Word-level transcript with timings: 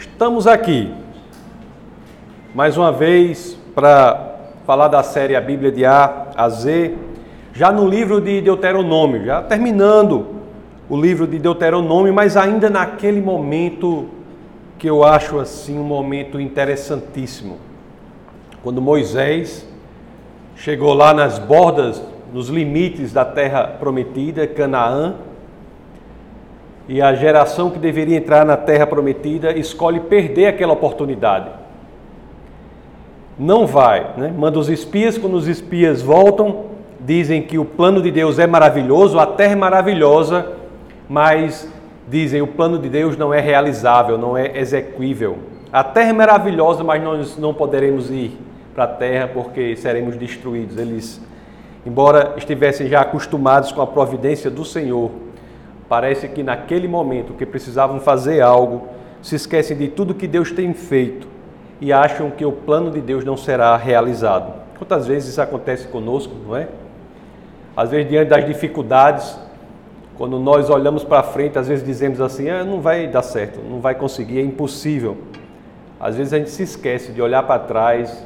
Estamos 0.00 0.46
aqui 0.46 0.90
mais 2.54 2.74
uma 2.74 2.90
vez 2.90 3.54
para 3.74 4.34
falar 4.64 4.88
da 4.88 5.02
série 5.02 5.36
A 5.36 5.42
Bíblia 5.42 5.70
de 5.70 5.84
A 5.84 6.28
a 6.34 6.48
Z, 6.48 6.94
já 7.52 7.70
no 7.70 7.86
livro 7.86 8.18
de 8.18 8.40
Deuteronômio, 8.40 9.26
já 9.26 9.42
terminando 9.42 10.26
o 10.88 10.98
livro 10.98 11.26
de 11.26 11.38
Deuteronômio, 11.38 12.14
mas 12.14 12.34
ainda 12.34 12.70
naquele 12.70 13.20
momento 13.20 14.08
que 14.78 14.88
eu 14.88 15.04
acho 15.04 15.38
assim 15.38 15.78
um 15.78 15.84
momento 15.84 16.40
interessantíssimo. 16.40 17.58
Quando 18.62 18.80
Moisés 18.80 19.68
chegou 20.56 20.94
lá 20.94 21.12
nas 21.12 21.38
bordas, 21.38 22.02
nos 22.32 22.48
limites 22.48 23.12
da 23.12 23.26
terra 23.26 23.64
prometida, 23.78 24.46
Canaã, 24.46 25.16
e 26.88 27.00
a 27.00 27.14
geração 27.14 27.70
que 27.70 27.78
deveria 27.78 28.16
entrar 28.16 28.44
na 28.44 28.56
terra 28.56 28.86
prometida 28.86 29.52
escolhe 29.52 30.00
perder 30.00 30.46
aquela 30.46 30.72
oportunidade. 30.72 31.48
Não 33.38 33.66
vai, 33.66 34.06
né? 34.16 34.34
manda 34.36 34.58
os 34.58 34.68
espias, 34.68 35.16
quando 35.16 35.34
os 35.34 35.48
espias 35.48 36.02
voltam, 36.02 36.66
dizem 37.00 37.42
que 37.42 37.58
o 37.58 37.64
plano 37.64 38.02
de 38.02 38.10
Deus 38.10 38.38
é 38.38 38.46
maravilhoso, 38.46 39.18
a 39.18 39.26
terra 39.26 39.52
é 39.52 39.56
maravilhosa, 39.56 40.52
mas 41.08 41.70
dizem 42.08 42.42
o 42.42 42.46
plano 42.46 42.78
de 42.78 42.88
Deus 42.88 43.16
não 43.16 43.32
é 43.32 43.40
realizável, 43.40 44.18
não 44.18 44.36
é 44.36 44.58
execuível. 44.58 45.38
A 45.72 45.84
terra 45.84 46.10
é 46.10 46.12
maravilhosa, 46.12 46.82
mas 46.82 47.02
nós 47.02 47.38
não 47.38 47.54
poderemos 47.54 48.10
ir 48.10 48.36
para 48.74 48.84
a 48.84 48.88
terra 48.88 49.30
porque 49.32 49.76
seremos 49.76 50.16
destruídos. 50.16 50.76
Eles, 50.76 51.20
embora 51.86 52.34
estivessem 52.36 52.88
já 52.88 53.00
acostumados 53.00 53.70
com 53.70 53.80
a 53.80 53.86
providência 53.86 54.50
do 54.50 54.64
Senhor, 54.64 55.10
Parece 55.90 56.28
que 56.28 56.44
naquele 56.44 56.86
momento 56.86 57.34
que 57.34 57.44
precisavam 57.44 57.98
fazer 57.98 58.40
algo, 58.40 58.86
se 59.20 59.34
esquecem 59.34 59.76
de 59.76 59.88
tudo 59.88 60.14
que 60.14 60.28
Deus 60.28 60.52
tem 60.52 60.72
feito 60.72 61.26
e 61.80 61.92
acham 61.92 62.30
que 62.30 62.44
o 62.44 62.52
plano 62.52 62.92
de 62.92 63.00
Deus 63.00 63.24
não 63.24 63.36
será 63.36 63.76
realizado. 63.76 64.54
Quantas 64.78 65.08
vezes 65.08 65.30
isso 65.30 65.42
acontece 65.42 65.88
conosco, 65.88 66.32
não 66.46 66.56
é? 66.56 66.68
Às 67.76 67.90
vezes, 67.90 68.08
diante 68.08 68.28
das 68.28 68.46
dificuldades, 68.46 69.36
quando 70.16 70.38
nós 70.38 70.70
olhamos 70.70 71.02
para 71.02 71.24
frente, 71.24 71.58
às 71.58 71.66
vezes 71.66 71.84
dizemos 71.84 72.20
assim: 72.20 72.48
ah, 72.48 72.62
não 72.62 72.80
vai 72.80 73.08
dar 73.08 73.22
certo, 73.22 73.60
não 73.60 73.80
vai 73.80 73.96
conseguir, 73.96 74.38
é 74.38 74.42
impossível. 74.42 75.16
Às 75.98 76.14
vezes 76.14 76.32
a 76.32 76.38
gente 76.38 76.50
se 76.50 76.62
esquece 76.62 77.10
de 77.10 77.20
olhar 77.20 77.42
para 77.42 77.58
trás 77.58 78.24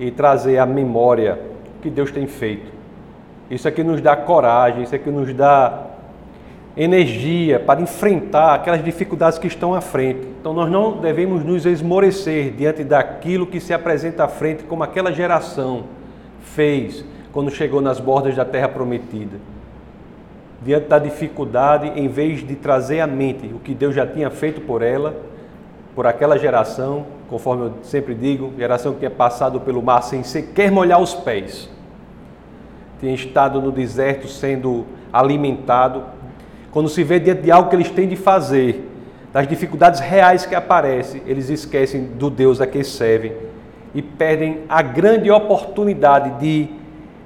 e 0.00 0.10
trazer 0.10 0.58
à 0.58 0.66
memória 0.66 1.38
o 1.78 1.80
que 1.80 1.90
Deus 1.90 2.10
tem 2.10 2.26
feito. 2.26 2.72
Isso 3.48 3.68
aqui 3.68 3.84
nos 3.84 4.00
dá 4.00 4.16
coragem, 4.16 4.82
isso 4.82 4.96
aqui 4.96 5.10
nos 5.10 5.32
dá 5.32 5.86
energia 6.78 7.58
para 7.58 7.80
enfrentar 7.80 8.54
aquelas 8.54 8.84
dificuldades 8.84 9.36
que 9.36 9.48
estão 9.48 9.74
à 9.74 9.80
frente. 9.80 10.20
Então 10.40 10.54
nós 10.54 10.70
não 10.70 10.98
devemos 10.98 11.44
nos 11.44 11.66
esmorecer 11.66 12.52
diante 12.52 12.84
daquilo 12.84 13.46
que 13.46 13.58
se 13.58 13.74
apresenta 13.74 14.24
à 14.24 14.28
frente, 14.28 14.62
como 14.62 14.84
aquela 14.84 15.12
geração 15.12 15.84
fez 16.40 17.04
quando 17.32 17.50
chegou 17.50 17.80
nas 17.80 17.98
bordas 17.98 18.36
da 18.36 18.44
terra 18.44 18.68
prometida. 18.68 19.38
Diante 20.62 20.86
da 20.86 21.00
dificuldade, 21.00 21.88
em 21.96 22.06
vez 22.06 22.46
de 22.46 22.54
trazer 22.54 23.00
à 23.00 23.06
mente 23.08 23.52
o 23.52 23.58
que 23.58 23.74
Deus 23.74 23.94
já 23.94 24.06
tinha 24.06 24.30
feito 24.30 24.60
por 24.60 24.80
ela, 24.80 25.16
por 25.96 26.06
aquela 26.06 26.38
geração, 26.38 27.06
conforme 27.28 27.64
eu 27.64 27.72
sempre 27.82 28.14
digo, 28.14 28.52
geração 28.56 28.92
que 28.92 29.00
tinha 29.00 29.10
passado 29.10 29.60
pelo 29.60 29.82
mar 29.82 30.02
sem 30.02 30.22
sequer 30.22 30.70
molhar 30.70 31.00
os 31.00 31.12
pés, 31.12 31.68
tinha 33.00 33.14
estado 33.14 33.60
no 33.60 33.72
deserto 33.72 34.28
sendo 34.28 34.86
alimentado 35.12 36.17
quando 36.70 36.88
se 36.88 37.02
vê 37.02 37.18
diante 37.18 37.42
de 37.42 37.50
algo 37.50 37.70
que 37.70 37.76
eles 37.76 37.90
têm 37.90 38.08
de 38.08 38.16
fazer, 38.16 38.88
das 39.32 39.46
dificuldades 39.46 40.00
reais 40.00 40.46
que 40.46 40.54
aparecem, 40.54 41.22
eles 41.26 41.48
esquecem 41.48 42.04
do 42.04 42.30
Deus 42.30 42.60
a 42.60 42.66
quem 42.66 42.82
servem 42.82 43.32
e 43.94 44.02
perdem 44.02 44.60
a 44.68 44.82
grande 44.82 45.30
oportunidade 45.30 46.38
de 46.40 46.68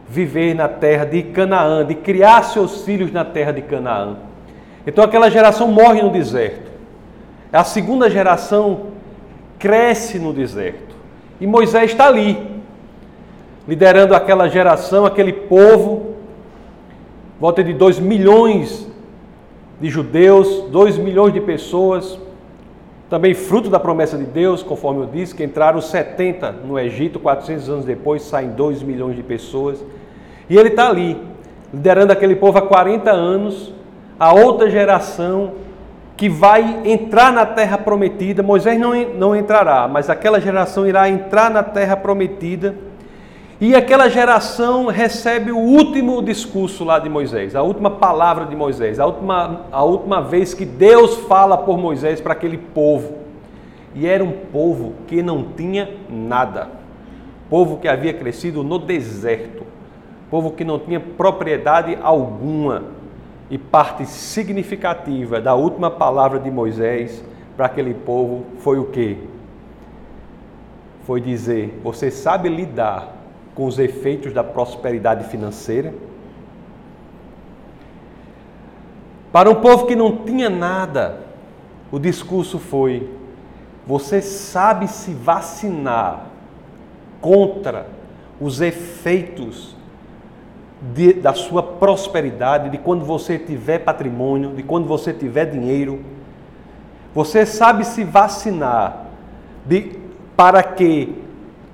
viver 0.08 0.54
na 0.54 0.68
terra 0.68 1.04
de 1.04 1.22
Canaã, 1.22 1.84
de 1.84 1.94
criar 1.94 2.42
seus 2.44 2.84
filhos 2.84 3.12
na 3.12 3.24
terra 3.24 3.52
de 3.52 3.62
Canaã. 3.62 4.16
Então 4.86 5.02
aquela 5.02 5.30
geração 5.30 5.68
morre 5.68 6.02
no 6.02 6.10
deserto. 6.10 6.70
A 7.52 7.64
segunda 7.64 8.10
geração 8.10 8.86
cresce 9.58 10.18
no 10.18 10.32
deserto. 10.32 10.94
E 11.40 11.46
Moisés 11.46 11.90
está 11.90 12.06
ali, 12.06 12.38
liderando 13.66 14.14
aquela 14.14 14.48
geração, 14.48 15.04
aquele 15.04 15.32
povo, 15.32 16.16
volta 17.40 17.62
de 17.62 17.72
dois 17.72 17.98
milhões 17.98 18.91
de 19.82 19.90
judeus, 19.90 20.62
2 20.70 20.96
milhões 20.96 21.32
de 21.34 21.40
pessoas, 21.40 22.16
também 23.10 23.34
fruto 23.34 23.68
da 23.68 23.80
promessa 23.80 24.16
de 24.16 24.24
Deus, 24.24 24.62
conforme 24.62 25.00
eu 25.02 25.06
disse, 25.06 25.34
que 25.34 25.42
entraram 25.42 25.80
70 25.80 26.52
no 26.64 26.78
Egito, 26.78 27.18
400 27.18 27.68
anos 27.68 27.84
depois 27.84 28.22
saem 28.22 28.50
2 28.50 28.80
milhões 28.84 29.16
de 29.16 29.24
pessoas. 29.24 29.84
E 30.48 30.56
ele 30.56 30.68
está 30.68 30.88
ali, 30.88 31.20
liderando 31.74 32.12
aquele 32.12 32.36
povo 32.36 32.58
há 32.58 32.62
40 32.62 33.10
anos, 33.10 33.74
a 34.20 34.32
outra 34.32 34.70
geração 34.70 35.54
que 36.16 36.28
vai 36.28 36.82
entrar 36.84 37.32
na 37.32 37.44
terra 37.44 37.76
prometida. 37.76 38.40
Moisés 38.40 38.78
não, 38.78 38.94
não 38.94 39.34
entrará, 39.34 39.88
mas 39.88 40.08
aquela 40.08 40.40
geração 40.40 40.86
irá 40.86 41.08
entrar 41.08 41.50
na 41.50 41.64
terra 41.64 41.96
prometida 41.96 42.76
e 43.62 43.76
aquela 43.76 44.08
geração 44.08 44.86
recebe 44.86 45.52
o 45.52 45.56
último 45.56 46.20
discurso 46.20 46.82
lá 46.82 46.98
de 46.98 47.08
Moisés, 47.08 47.54
a 47.54 47.62
última 47.62 47.92
palavra 47.92 48.44
de 48.44 48.56
Moisés, 48.56 48.98
a 48.98 49.06
última, 49.06 49.66
a 49.70 49.84
última 49.84 50.20
vez 50.20 50.52
que 50.52 50.64
Deus 50.64 51.18
fala 51.28 51.56
por 51.56 51.78
Moisés 51.78 52.20
para 52.20 52.32
aquele 52.32 52.58
povo. 52.58 53.18
E 53.94 54.04
era 54.04 54.24
um 54.24 54.32
povo 54.32 54.94
que 55.06 55.22
não 55.22 55.44
tinha 55.56 55.88
nada, 56.10 56.70
povo 57.48 57.76
que 57.76 57.86
havia 57.86 58.12
crescido 58.12 58.64
no 58.64 58.80
deserto, 58.80 59.64
povo 60.28 60.50
que 60.50 60.64
não 60.64 60.80
tinha 60.80 60.98
propriedade 60.98 61.96
alguma. 62.02 62.82
E 63.48 63.56
parte 63.56 64.04
significativa 64.06 65.40
da 65.40 65.54
última 65.54 65.88
palavra 65.88 66.40
de 66.40 66.50
Moisés 66.50 67.24
para 67.56 67.66
aquele 67.66 67.94
povo 67.94 68.44
foi 68.58 68.80
o 68.80 68.86
que? 68.86 69.18
Foi 71.04 71.20
dizer: 71.20 71.78
Você 71.84 72.10
sabe 72.10 72.48
lidar 72.48 73.21
com 73.54 73.66
os 73.66 73.78
efeitos 73.78 74.32
da 74.32 74.42
prosperidade 74.42 75.24
financeira. 75.24 75.92
Para 79.30 79.50
um 79.50 79.56
povo 79.56 79.86
que 79.86 79.96
não 79.96 80.18
tinha 80.18 80.50
nada, 80.50 81.20
o 81.90 81.98
discurso 81.98 82.58
foi: 82.58 83.10
você 83.86 84.20
sabe 84.20 84.88
se 84.88 85.12
vacinar 85.14 86.26
contra 87.20 87.86
os 88.40 88.60
efeitos 88.60 89.76
de, 90.94 91.12
da 91.12 91.32
sua 91.32 91.62
prosperidade, 91.62 92.70
de 92.70 92.78
quando 92.78 93.04
você 93.04 93.38
tiver 93.38 93.78
patrimônio, 93.78 94.52
de 94.54 94.62
quando 94.62 94.86
você 94.86 95.12
tiver 95.12 95.46
dinheiro. 95.46 96.00
Você 97.14 97.46
sabe 97.46 97.84
se 97.84 98.04
vacinar 98.04 99.06
de, 99.66 99.98
para 100.36 100.62
que 100.62 101.22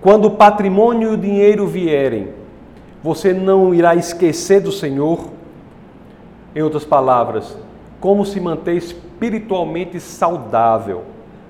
quando 0.00 0.26
o 0.26 0.30
patrimônio 0.30 1.10
e 1.10 1.14
o 1.14 1.16
dinheiro 1.16 1.66
vierem, 1.66 2.28
você 3.02 3.32
não 3.32 3.74
irá 3.74 3.94
esquecer 3.94 4.60
do 4.60 4.70
Senhor. 4.70 5.30
Em 6.54 6.62
outras 6.62 6.84
palavras, 6.84 7.56
como 8.00 8.24
se 8.24 8.40
manter 8.40 8.74
espiritualmente 8.74 10.00
saudável 10.00 11.04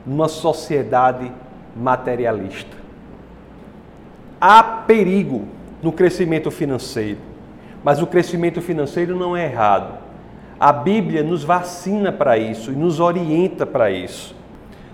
numa 0.05 0.29
sociedade 0.29 1.31
materialista. 1.77 2.77
Há 4.41 4.63
perigo 4.63 5.45
no 5.83 5.93
crescimento 5.93 6.51
financeiro, 6.51 7.19
mas 7.85 8.03
o 8.03 8.07
crescimento 8.07 8.61
financeiro 8.61 9.17
não 9.17 9.37
é 9.37 9.45
errado. 9.45 9.99
A 10.59 10.73
Bíblia 10.73 11.23
nos 11.23 11.45
vacina 11.45 12.11
para 12.11 12.37
isso 12.37 12.73
e 12.73 12.75
nos 12.75 12.99
orienta 12.99 13.65
para 13.65 13.91
isso. 13.91 14.35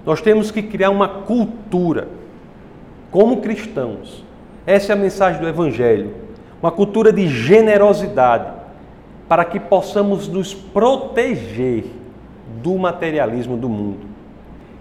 Nós 0.04 0.21
temos 0.21 0.51
que 0.51 0.62
criar 0.62 0.91
uma 0.91 1.09
cultura 1.09 2.09
como 3.15 3.41
cristãos. 3.41 4.25
Essa 4.66 4.93
é 4.93 4.95
a 4.95 4.99
mensagem 4.99 5.41
do 5.41 5.47
Evangelho. 5.47 6.13
Uma 6.61 6.72
cultura 6.72 7.13
de 7.13 7.28
generosidade 7.28 8.53
para 9.28 9.45
que 9.45 9.61
possamos 9.61 10.27
nos 10.27 10.53
proteger 10.53 11.84
do 12.61 12.77
materialismo 12.77 13.57
do 13.57 13.69
mundo. 13.69 14.01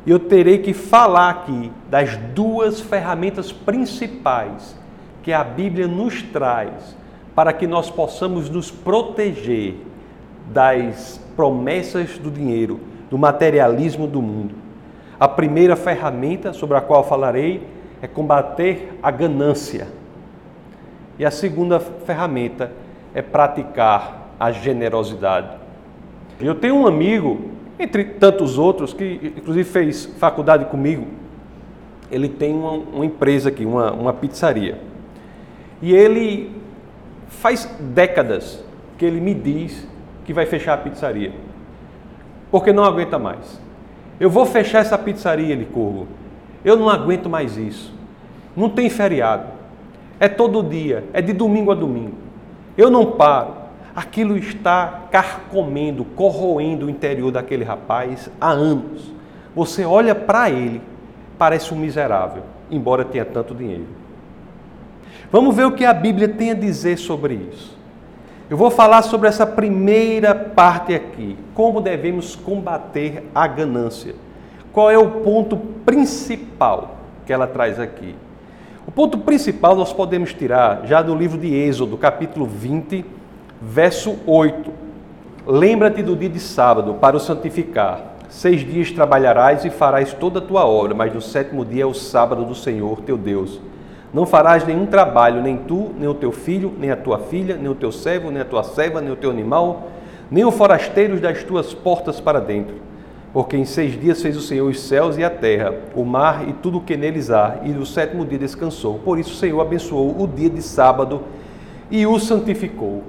Eu 0.03 0.17
terei 0.17 0.57
que 0.57 0.73
falar 0.73 1.29
aqui 1.29 1.71
das 1.91 2.17
duas 2.33 2.81
ferramentas 2.81 3.51
principais 3.51 4.75
que 5.21 5.31
a 5.31 5.43
Bíblia 5.43 5.87
nos 5.87 6.23
traz 6.23 6.97
para 7.35 7.53
que 7.53 7.67
nós 7.67 7.91
possamos 7.91 8.49
nos 8.49 8.71
proteger 8.71 9.75
das 10.51 11.21
promessas 11.35 12.17
do 12.17 12.31
dinheiro, 12.31 12.79
do 13.11 13.17
materialismo 13.17 14.07
do 14.07 14.23
mundo. 14.23 14.55
A 15.19 15.27
primeira 15.27 15.75
ferramenta 15.75 16.51
sobre 16.51 16.75
a 16.75 16.81
qual 16.81 17.03
falarei 17.03 17.82
é 18.03 18.07
combater 18.07 18.99
a 19.01 19.09
ganância. 19.09 19.87
E 21.17 21.23
a 21.23 21.31
segunda 21.31 21.79
ferramenta 21.79 22.69
é 23.15 23.21
praticar 23.21 24.33
a 24.37 24.51
generosidade. 24.51 25.55
Eu 26.37 26.53
tenho 26.53 26.75
um 26.75 26.85
amigo 26.85 27.49
entre 27.79 28.03
tantos 28.03 28.57
outros, 28.57 28.93
que 28.93 29.33
inclusive 29.37 29.63
fez 29.63 30.05
faculdade 30.17 30.65
comigo, 30.65 31.07
ele 32.11 32.27
tem 32.27 32.53
uma, 32.53 32.71
uma 32.71 33.05
empresa 33.05 33.47
aqui, 33.47 33.65
uma, 33.65 33.93
uma 33.93 34.11
pizzaria. 34.11 34.77
E 35.81 35.93
ele 35.93 36.51
faz 37.29 37.65
décadas 37.79 38.61
que 38.97 39.05
ele 39.05 39.21
me 39.21 39.33
diz 39.33 39.87
que 40.25 40.33
vai 40.33 40.45
fechar 40.45 40.73
a 40.73 40.77
pizzaria, 40.77 41.31
porque 42.51 42.73
não 42.73 42.83
aguenta 42.83 43.17
mais. 43.17 43.61
Eu 44.19 44.29
vou 44.29 44.45
fechar 44.45 44.79
essa 44.79 44.97
pizzaria, 44.97 45.55
Licurgo. 45.55 46.07
Eu 46.63 46.77
não 46.77 46.89
aguento 46.89 47.29
mais 47.29 47.57
isso. 47.57 47.93
Não 48.55 48.69
tem 48.69 48.89
feriado. 48.89 49.47
É 50.19 50.27
todo 50.29 50.63
dia, 50.63 51.03
é 51.11 51.21
de 51.21 51.33
domingo 51.33 51.71
a 51.71 51.75
domingo. 51.75 52.15
Eu 52.77 52.89
não 52.89 53.05
paro. 53.11 53.63
Aquilo 53.95 54.37
está 54.37 55.03
carcomendo, 55.11 56.03
corroendo 56.03 56.87
o 56.87 56.89
interior 56.89 57.31
daquele 57.31 57.63
rapaz 57.63 58.29
há 58.39 58.49
anos. 58.49 59.11
Você 59.55 59.85
olha 59.85 60.15
para 60.15 60.49
ele, 60.49 60.81
parece 61.37 61.73
um 61.73 61.77
miserável, 61.77 62.43
embora 62.71 63.05
tenha 63.05 63.25
tanto 63.25 63.53
dinheiro. 63.53 63.85
Vamos 65.31 65.55
ver 65.55 65.65
o 65.65 65.71
que 65.71 65.85
a 65.85 65.93
Bíblia 65.93 66.27
tem 66.27 66.51
a 66.51 66.55
dizer 66.55 66.97
sobre 66.97 67.35
isso. 67.51 67.77
Eu 68.49 68.57
vou 68.57 68.69
falar 68.69 69.01
sobre 69.03 69.27
essa 69.27 69.45
primeira 69.45 70.33
parte 70.33 70.93
aqui, 70.93 71.37
como 71.53 71.81
devemos 71.81 72.35
combater 72.35 73.29
a 73.33 73.47
ganância. 73.47 74.15
Qual 74.73 74.89
é 74.89 74.97
o 74.97 75.07
ponto 75.07 75.55
principal 75.85 76.95
que 77.27 77.31
ela 77.31 77.45
traz 77.45 77.79
aqui? 77.79 78.15
O 78.87 78.91
ponto 78.91 79.19
principal 79.19 79.75
nós 79.75 79.93
podemos 79.93 80.33
tirar 80.33 80.81
já 80.85 80.99
do 80.99 81.13
livro 81.13 81.37
de 81.37 81.53
Êxodo, 81.53 81.95
capítulo 81.95 82.47
20, 82.47 83.05
verso 83.61 84.17
8. 84.25 84.71
Lembra-te 85.45 86.01
do 86.01 86.15
dia 86.15 86.27
de 86.27 86.39
sábado 86.39 86.95
para 86.95 87.15
o 87.15 87.19
santificar. 87.19 88.15
Seis 88.27 88.61
dias 88.61 88.89
trabalharás 88.89 89.63
e 89.63 89.69
farás 89.69 90.11
toda 90.11 90.39
a 90.39 90.41
tua 90.41 90.65
obra, 90.65 90.95
mas 90.95 91.13
no 91.13 91.21
sétimo 91.21 91.63
dia 91.63 91.83
é 91.83 91.85
o 91.85 91.93
sábado 91.93 92.43
do 92.43 92.55
Senhor 92.55 93.01
teu 93.01 93.15
Deus. 93.15 93.61
Não 94.11 94.25
farás 94.25 94.65
nenhum 94.65 94.87
trabalho, 94.87 95.39
nem 95.39 95.55
tu, 95.55 95.91
nem 95.99 96.09
o 96.09 96.15
teu 96.15 96.31
filho, 96.31 96.73
nem 96.79 96.89
a 96.89 96.97
tua 96.97 97.19
filha, 97.19 97.57
nem 97.57 97.69
o 97.69 97.75
teu 97.75 97.91
servo, 97.91 98.31
nem 98.31 98.41
a 98.41 98.45
tua 98.45 98.63
serva, 98.63 98.99
nem 98.99 99.11
o 99.11 99.15
teu 99.15 99.29
animal, 99.29 99.91
nem 100.31 100.43
o 100.43 100.49
forasteiro 100.51 101.19
das 101.19 101.43
tuas 101.43 101.75
portas 101.75 102.19
para 102.19 102.41
dentro. 102.41 102.92
Porque 103.33 103.57
em 103.57 103.65
seis 103.65 103.99
dias 103.99 104.21
fez 104.21 104.37
o 104.37 104.41
Senhor 104.41 104.69
os 104.69 104.79
céus 104.79 105.17
e 105.17 105.23
a 105.23 105.29
terra, 105.29 105.73
o 105.95 106.05
mar 106.05 106.47
e 106.47 106.53
tudo 106.53 106.77
o 106.77 106.81
que 106.81 106.95
neles 106.95 107.31
há, 107.31 107.57
e 107.63 107.69
no 107.69 107.83
sétimo 107.83 108.23
dia 108.23 108.37
descansou. 108.37 108.99
Por 108.99 109.17
isso 109.17 109.31
o 109.31 109.35
Senhor 109.35 109.59
abençoou 109.59 110.21
o 110.21 110.27
dia 110.27 110.51
de 110.51 110.61
sábado 110.61 111.23
e 111.89 112.05
o 112.05 112.19
santificou. 112.19 113.01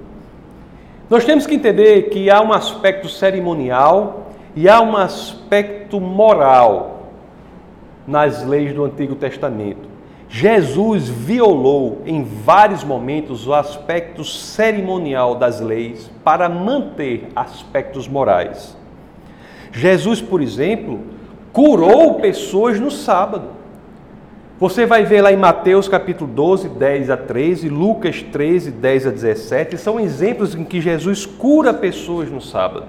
Nós 1.11 1.27
temos 1.27 1.47
que 1.47 1.55
entender 1.55 2.05
que 2.09 2.31
há 2.31 2.41
um 2.41 2.55
aspecto 2.55 3.07
cerimonial 3.07 4.31
e 4.57 4.67
há 4.67 4.81
um 4.81 4.97
aspecto 4.97 6.01
moral 6.01 7.11
nas 8.07 8.43
leis 8.47 8.75
do 8.75 8.85
Antigo 8.85 9.15
Testamento. 9.15 9.95
Jesus 10.29 11.07
violou 11.07 12.01
em 12.07 12.25
vários 12.25 12.83
momentos 12.83 13.47
o 13.47 13.53
aspecto 13.53 14.25
cerimonial 14.25 15.35
das 15.35 15.61
leis 15.61 16.11
para 16.25 16.49
manter 16.49 17.29
aspectos 17.37 18.09
morais. 18.09 18.77
Jesus, 19.75 20.21
por 20.21 20.41
exemplo, 20.41 21.01
curou 21.53 22.15
pessoas 22.15 22.79
no 22.79 22.91
sábado. 22.91 23.49
Você 24.59 24.87
vai 24.87 25.05
ver 25.05 25.21
lá 25.21 25.33
em 25.33 25.37
Mateus 25.37 25.89
capítulo 25.89 26.31
12, 26.33 26.69
10 26.69 27.11
a 27.11 27.17
13, 27.17 27.69
Lucas 27.69 28.23
13, 28.23 28.71
10 28.71 29.07
a 29.09 29.11
17, 29.11 29.77
são 29.77 29.99
exemplos 29.99 30.55
em 30.55 30.65
que 30.65 30.81
Jesus 30.81 31.27
cura 31.27 31.75
pessoas 31.75 32.31
no 32.31 32.41
sábado. 32.41 32.87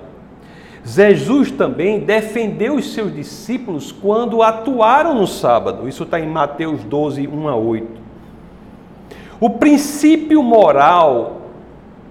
Jesus 0.86 1.50
também 1.50 2.02
defendeu 2.02 2.76
os 2.76 2.94
seus 2.94 3.12
discípulos 3.12 3.92
quando 3.92 4.44
atuaram 4.44 5.16
no 5.16 5.26
sábado. 5.26 5.90
Isso 5.90 6.04
está 6.04 6.20
em 6.20 6.28
Mateus 6.28 6.84
12, 6.84 7.28
1 7.28 7.48
a 7.50 7.56
8. 7.56 7.88
O 9.40 9.50
princípio 9.50 10.44
moral 10.44 11.42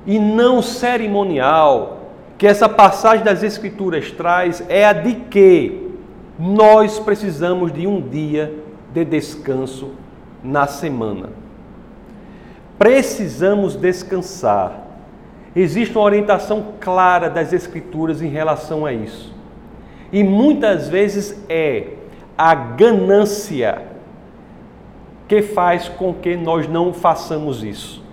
e 0.05 0.19
não 0.19 0.61
cerimonial 0.61 1.94
que 2.37 2.47
essa 2.47 2.69
passagem 2.69 3.25
das 3.25 3.43
Escrituras 3.43 4.11
traz 4.11 4.63
é 4.69 4.85
a 4.85 4.93
de 4.93 5.15
que 5.15 5.91
nós 6.39 6.99
precisamos 6.99 7.73
de 7.73 7.87
um 7.87 8.01
dia 8.01 8.53
de 8.93 9.05
descanso 9.05 9.93
na 10.43 10.67
semana. 10.67 11.31
Precisamos 12.79 13.77
descansar 13.77 14.85
Existe 15.57 15.97
uma 15.97 16.05
orientação 16.05 16.73
clara 16.81 17.31
das 17.31 17.53
Escrituras 17.53 18.21
em 18.21 18.29
relação 18.29 18.85
a 18.85 18.93
isso. 18.93 19.33
E 20.13 20.25
muitas 20.25 20.89
vezes 20.89 21.41
é 21.49 21.91
a 22.37 22.55
ganância 22.55 23.83
que 25.29 25.43
faz 25.43 25.89
com 25.89 26.13
que 26.13 26.37
nós 26.37 26.67
não 26.67 26.93
façamos 26.93 27.63
isso. 27.63 28.04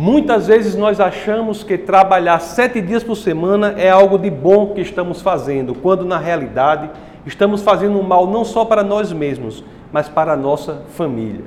Muitas 0.00 0.46
vezes 0.46 0.76
nós 0.76 1.00
achamos 1.00 1.64
que 1.64 1.76
trabalhar 1.76 2.38
sete 2.38 2.80
dias 2.80 3.02
por 3.02 3.16
semana 3.16 3.74
é 3.76 3.90
algo 3.90 4.16
de 4.16 4.30
bom 4.30 4.68
que 4.68 4.80
estamos 4.80 5.20
fazendo, 5.20 5.74
quando 5.74 6.04
na 6.04 6.16
realidade 6.16 6.88
estamos 7.26 7.62
fazendo 7.62 8.00
mal 8.00 8.24
não 8.24 8.44
só 8.44 8.64
para 8.64 8.84
nós 8.84 9.12
mesmos, 9.12 9.64
mas 9.90 10.08
para 10.08 10.34
a 10.34 10.36
nossa 10.36 10.82
família. 10.90 11.46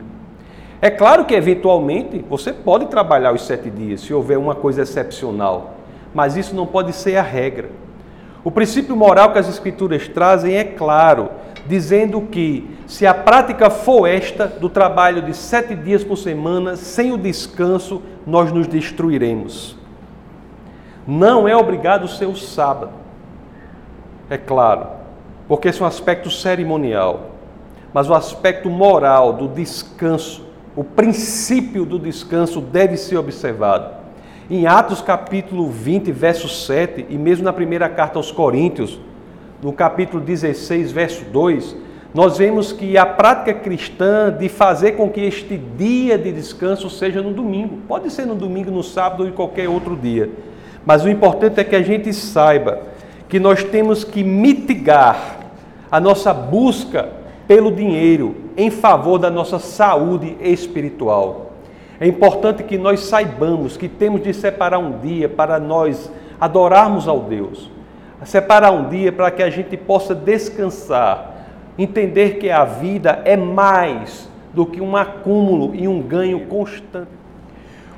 É 0.81 0.89
claro 0.89 1.23
que, 1.23 1.33
eventualmente, 1.33 2.25
você 2.29 2.51
pode 2.51 2.87
trabalhar 2.87 3.31
os 3.31 3.43
sete 3.43 3.69
dias, 3.69 4.01
se 4.01 4.13
houver 4.13 4.37
uma 4.37 4.53
coisa 4.53 4.81
excepcional, 4.81 5.75
mas 6.13 6.35
isso 6.35 6.53
não 6.53 6.67
pode 6.67 6.91
ser 6.91 7.15
a 7.15 7.21
regra. 7.21 7.69
O 8.43 8.51
princípio 8.51 8.97
moral 8.97 9.31
que 9.31 9.39
as 9.39 9.47
Escrituras 9.47 10.09
trazem 10.09 10.57
é 10.57 10.65
claro, 10.65 11.29
dizendo 11.71 12.19
que, 12.29 12.69
se 12.85 13.07
a 13.07 13.13
prática 13.13 13.69
for 13.69 14.05
esta, 14.05 14.45
do 14.45 14.67
trabalho 14.67 15.21
de 15.21 15.33
sete 15.33 15.73
dias 15.73 16.03
por 16.03 16.17
semana, 16.17 16.75
sem 16.75 17.13
o 17.13 17.17
descanso, 17.17 18.01
nós 18.27 18.51
nos 18.51 18.67
destruiremos. 18.67 19.77
Não 21.07 21.47
é 21.47 21.55
obrigado 21.55 22.09
ser 22.09 22.25
o 22.25 22.35
sábado, 22.35 22.91
é 24.29 24.37
claro, 24.37 24.87
porque 25.47 25.69
esse 25.69 25.81
é 25.81 25.85
um 25.85 25.87
aspecto 25.87 26.29
cerimonial, 26.29 27.31
mas 27.93 28.09
o 28.09 28.13
aspecto 28.13 28.69
moral 28.69 29.31
do 29.31 29.47
descanso 29.47 30.51
o 30.73 30.85
princípio 30.85 31.85
do 31.85 31.99
descanso 31.99 32.61
deve 32.61 32.95
ser 32.95 33.17
observado. 33.17 33.93
Em 34.49 34.67
Atos 34.67 35.01
capítulo 35.01 35.69
20, 35.69 36.13
verso 36.13 36.47
7, 36.47 37.07
e 37.09 37.17
mesmo 37.17 37.43
na 37.43 37.51
primeira 37.51 37.89
carta 37.89 38.17
aos 38.17 38.31
Coríntios, 38.31 38.97
no 39.61 39.71
capítulo 39.71 40.23
16, 40.23 40.91
verso 40.91 41.25
2, 41.25 41.75
nós 42.13 42.37
vemos 42.37 42.73
que 42.73 42.97
a 42.97 43.05
prática 43.05 43.53
cristã 43.53 44.35
de 44.35 44.49
fazer 44.49 44.93
com 44.93 45.09
que 45.09 45.21
este 45.21 45.57
dia 45.57 46.17
de 46.17 46.31
descanso 46.31 46.89
seja 46.89 47.21
no 47.21 47.31
domingo. 47.31 47.77
Pode 47.87 48.09
ser 48.09 48.25
no 48.25 48.35
domingo, 48.35 48.69
no 48.69 48.83
sábado 48.83 49.23
ou 49.23 49.29
em 49.29 49.31
qualquer 49.31 49.69
outro 49.69 49.95
dia. 49.95 50.29
Mas 50.85 51.03
o 51.05 51.09
importante 51.09 51.59
é 51.59 51.63
que 51.63 51.75
a 51.75 51.81
gente 51.81 52.11
saiba 52.11 52.81
que 53.29 53.39
nós 53.39 53.63
temos 53.63 54.03
que 54.03 54.23
mitigar 54.23 55.39
a 55.89 55.99
nossa 55.99 56.33
busca 56.33 57.09
pelo 57.47 57.71
dinheiro 57.71 58.35
em 58.57 58.69
favor 58.69 59.17
da 59.17 59.29
nossa 59.29 59.59
saúde 59.59 60.35
espiritual. 60.41 61.51
É 61.99 62.07
importante 62.07 62.63
que 62.63 62.77
nós 62.77 63.01
saibamos 63.01 63.77
que 63.77 63.87
temos 63.87 64.23
de 64.23 64.33
separar 64.33 64.79
um 64.79 64.99
dia 64.99 65.29
para 65.29 65.59
nós 65.59 66.11
adorarmos 66.39 67.07
ao 67.07 67.19
Deus. 67.21 67.69
Separar 68.25 68.71
um 68.71 68.87
dia 68.89 69.11
para 69.11 69.31
que 69.31 69.41
a 69.41 69.49
gente 69.49 69.75
possa 69.75 70.13
descansar, 70.13 71.35
entender 71.77 72.37
que 72.37 72.49
a 72.49 72.63
vida 72.63 73.21
é 73.25 73.35
mais 73.35 74.29
do 74.53 74.65
que 74.65 74.79
um 74.81 74.95
acúmulo 74.95 75.73
e 75.73 75.87
um 75.87 76.01
ganho 76.01 76.41
constante. 76.41 77.09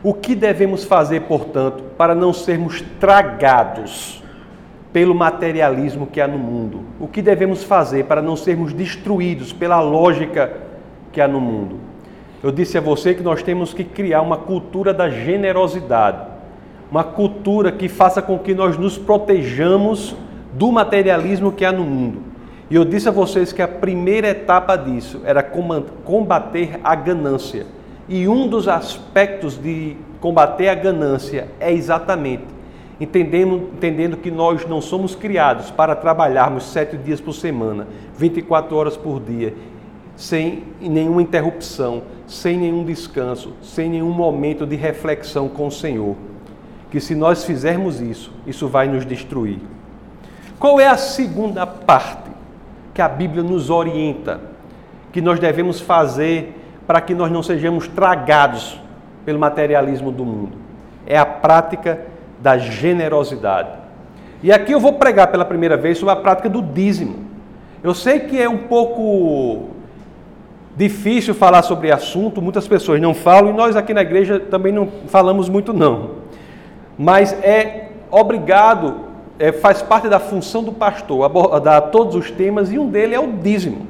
O 0.01 0.13
que 0.13 0.35
devemos 0.35 0.83
fazer, 0.83 1.21
portanto, 1.21 1.83
para 1.97 2.13
não 2.13 2.33
sermos 2.33 2.81
tragados 2.99 4.23
pelo 4.93 5.15
materialismo 5.15 6.05
que 6.05 6.21
há 6.21 6.27
no 6.27 6.37
mundo. 6.37 6.81
O 6.99 7.07
que 7.07 7.21
devemos 7.21 7.63
fazer 7.63 8.05
para 8.05 8.21
não 8.21 8.35
sermos 8.35 8.73
destruídos 8.73 9.51
pela 9.51 9.81
lógica 9.81 10.53
que 11.11 11.19
há 11.19 11.27
no 11.27 11.41
mundo? 11.41 11.79
Eu 12.43 12.51
disse 12.51 12.77
a 12.77 12.81
você 12.81 13.13
que 13.13 13.23
nós 13.23 13.41
temos 13.41 13.73
que 13.73 13.83
criar 13.83 14.21
uma 14.21 14.37
cultura 14.37 14.93
da 14.93 15.09
generosidade, 15.09 16.32
uma 16.93 17.03
cultura 17.03 17.71
que 17.71 17.89
faça 17.89 18.21
com 18.21 18.37
que 18.37 18.53
nós 18.53 18.77
nos 18.77 18.99
protejamos 18.99 20.15
do 20.53 20.71
materialismo 20.71 21.51
que 21.51 21.65
há 21.65 21.71
no 21.71 21.83
mundo. 21.83 22.21
E 22.69 22.75
eu 22.75 22.85
disse 22.85 23.09
a 23.09 23.11
vocês 23.11 23.51
que 23.51 23.63
a 23.63 23.67
primeira 23.67 24.27
etapa 24.27 24.75
disso 24.75 25.19
era 25.25 25.41
combater 25.41 26.79
a 26.83 26.93
ganância. 26.93 27.65
E 28.07 28.27
um 28.27 28.47
dos 28.47 28.67
aspectos 28.67 29.57
de 29.57 29.97
combater 30.21 30.67
a 30.69 30.75
ganância 30.75 31.47
é 31.59 31.73
exatamente 31.73 32.43
entendendo, 33.01 33.71
entendendo 33.73 34.15
que 34.15 34.29
nós 34.29 34.63
não 34.67 34.79
somos 34.79 35.15
criados 35.15 35.71
para 35.71 35.95
trabalharmos 35.95 36.63
sete 36.63 36.95
dias 36.95 37.19
por 37.19 37.33
semana, 37.33 37.87
24 38.15 38.75
horas 38.75 38.95
por 38.95 39.19
dia, 39.19 39.55
sem 40.15 40.61
nenhuma 40.79 41.23
interrupção, 41.23 42.03
sem 42.27 42.55
nenhum 42.55 42.83
descanso, 42.83 43.53
sem 43.63 43.89
nenhum 43.89 44.11
momento 44.11 44.63
de 44.63 44.75
reflexão 44.75 45.49
com 45.49 45.65
o 45.65 45.71
Senhor. 45.71 46.15
Que 46.93 46.99
se 46.99 47.15
nós 47.15 47.43
fizermos 47.43 47.99
isso, 47.99 48.31
isso 48.45 48.67
vai 48.67 48.87
nos 48.87 49.03
destruir. 49.03 49.57
Qual 50.59 50.79
é 50.79 50.85
a 50.85 50.95
segunda 50.95 51.65
parte 51.65 52.29
que 52.93 53.01
a 53.01 53.09
Bíblia 53.09 53.41
nos 53.41 53.71
orienta, 53.71 54.39
que 55.11 55.19
nós 55.19 55.39
devemos 55.39 55.81
fazer 55.81 56.55
para 56.85 57.01
que 57.01 57.15
nós 57.15 57.31
não 57.31 57.41
sejamos 57.41 57.87
tragados 57.87 58.79
pelo 59.25 59.39
materialismo 59.39 60.11
do 60.11 60.23
mundo? 60.23 60.51
É 61.07 61.17
a 61.17 61.25
prática 61.25 62.01
da 62.39 62.59
generosidade. 62.59 63.69
E 64.43 64.51
aqui 64.51 64.71
eu 64.71 64.79
vou 64.79 64.93
pregar 64.93 65.29
pela 65.31 65.45
primeira 65.45 65.75
vez 65.75 65.97
sobre 65.97 66.13
a 66.13 66.17
prática 66.17 66.47
do 66.47 66.61
dízimo. 66.61 67.25
Eu 67.83 67.95
sei 67.95 68.19
que 68.19 68.39
é 68.39 68.47
um 68.47 68.67
pouco 68.67 69.69
difícil 70.77 71.33
falar 71.33 71.63
sobre 71.63 71.91
assunto, 71.91 72.39
muitas 72.39 72.67
pessoas 72.67 73.01
não 73.01 73.15
falam 73.15 73.49
e 73.49 73.53
nós 73.53 73.75
aqui 73.75 73.95
na 73.95 74.03
igreja 74.03 74.39
também 74.39 74.71
não 74.71 74.87
falamos 75.07 75.49
muito 75.49 75.73
não. 75.73 76.22
Mas 77.03 77.33
é 77.43 77.89
obrigado, 78.09 78.95
é, 79.37 79.51
faz 79.51 79.81
parte 79.81 80.07
da 80.07 80.21
função 80.21 80.63
do 80.63 80.71
pastor 80.71 81.25
abordar 81.25 81.91
todos 81.91 82.15
os 82.15 82.31
temas 82.31 82.71
e 82.71 82.79
um 82.79 82.87
deles 82.87 83.17
é 83.17 83.19
o 83.19 83.29
dízimo. 83.29 83.85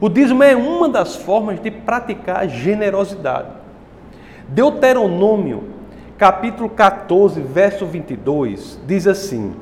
O 0.00 0.08
dízimo 0.08 0.42
é 0.42 0.56
uma 0.56 0.88
das 0.88 1.16
formas 1.16 1.60
de 1.60 1.70
praticar 1.70 2.48
generosidade. 2.48 3.48
Deuteronômio, 4.48 5.64
capítulo 6.16 6.70
14, 6.70 7.42
verso 7.42 7.84
22, 7.84 8.80
diz 8.86 9.06
assim: 9.06 9.52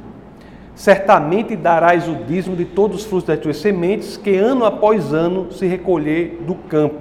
Certamente 0.76 1.56
darás 1.56 2.06
o 2.06 2.14
dízimo 2.14 2.54
de 2.54 2.64
todos 2.64 3.00
os 3.00 3.06
frutos 3.06 3.26
das 3.26 3.40
tuas 3.40 3.56
sementes, 3.56 4.16
que 4.16 4.36
ano 4.36 4.64
após 4.64 5.12
ano 5.12 5.50
se 5.50 5.66
recolher 5.66 6.44
do 6.46 6.54
campo. 6.54 7.00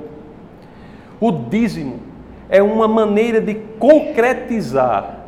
O 1.20 1.32
dízimo 1.32 2.00
é 2.50 2.64
uma 2.64 2.88
maneira 2.88 3.40
de 3.40 3.54
concretizar 3.78 5.27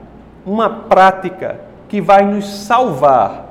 uma 0.49 0.69
prática 0.69 1.59
que 1.87 2.01
vai 2.01 2.25
nos 2.25 2.45
salvar 2.45 3.45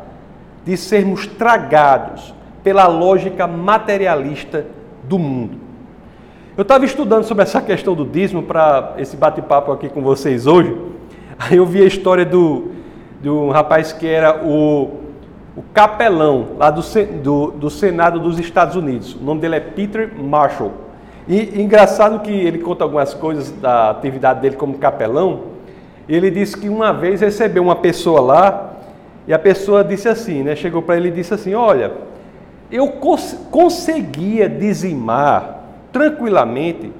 de 0.64 0.76
sermos 0.76 1.26
tragados 1.26 2.35
pela 2.62 2.87
lógica 2.87 3.47
materialista 3.47 4.67
do 5.05 5.19
mundo. 5.19 5.59
Eu 6.57 6.62
estava 6.62 6.85
estudando 6.85 7.23
sobre 7.23 7.45
essa 7.45 7.61
questão 7.61 7.95
do 7.95 8.05
dízimo 8.05 8.43
para 8.43 8.95
esse 8.99 9.17
bate-papo 9.17 9.71
aqui 9.71 9.88
com 9.88 10.02
vocês 10.02 10.47
hoje. 10.47 10.76
Aí 11.38 11.57
eu 11.57 11.64
vi 11.64 11.83
a 11.83 11.87
história 11.87 12.25
do 12.25 12.73
de 13.21 13.28
um 13.28 13.50
rapaz 13.50 13.93
que 13.93 14.07
era 14.07 14.45
o, 14.45 15.00
o 15.57 15.62
capelão 15.75 16.50
lá 16.57 16.71
do, 16.71 16.83
do, 17.23 17.50
do, 17.52 17.71
Senado 17.71 18.21
dos 18.21 18.38
Estados 18.38 18.76
Unidos. 18.76 19.14
O 19.14 19.25
nome 19.25 19.40
dele 19.40 19.57
é 19.57 19.61
Peter 19.61 20.12
Marshall. 20.17 20.73
E 21.26 21.61
engraçado 21.61 22.21
que 22.21 22.31
ele 22.31 22.59
conta 22.59 22.85
algumas 22.85 23.14
coisas 23.14 23.50
da 23.50 23.90
atividade 23.90 24.40
dele 24.40 24.57
como 24.57 24.78
capelão. 24.78 25.58
Ele 26.09 26.31
disse 26.31 26.57
que 26.57 26.69
uma 26.69 26.93
vez 26.93 27.21
recebeu 27.21 27.62
uma 27.62 27.77
pessoa 27.77 28.21
lá 28.21 28.73
e 29.27 29.33
a 29.33 29.38
pessoa 29.38 29.85
disse 29.85 30.09
assim, 30.09 30.43
né? 30.43 30.57
Chegou 30.57 30.81
para 30.81 30.97
ele 30.97 31.09
e 31.09 31.12
disse 31.12 31.35
assim: 31.35 31.55
Olha, 31.55 31.93
eu 32.73 32.88
cons 32.88 33.38
conseguia 33.50 34.49
dizimar 34.49 35.65
tranquilamente 35.93 36.91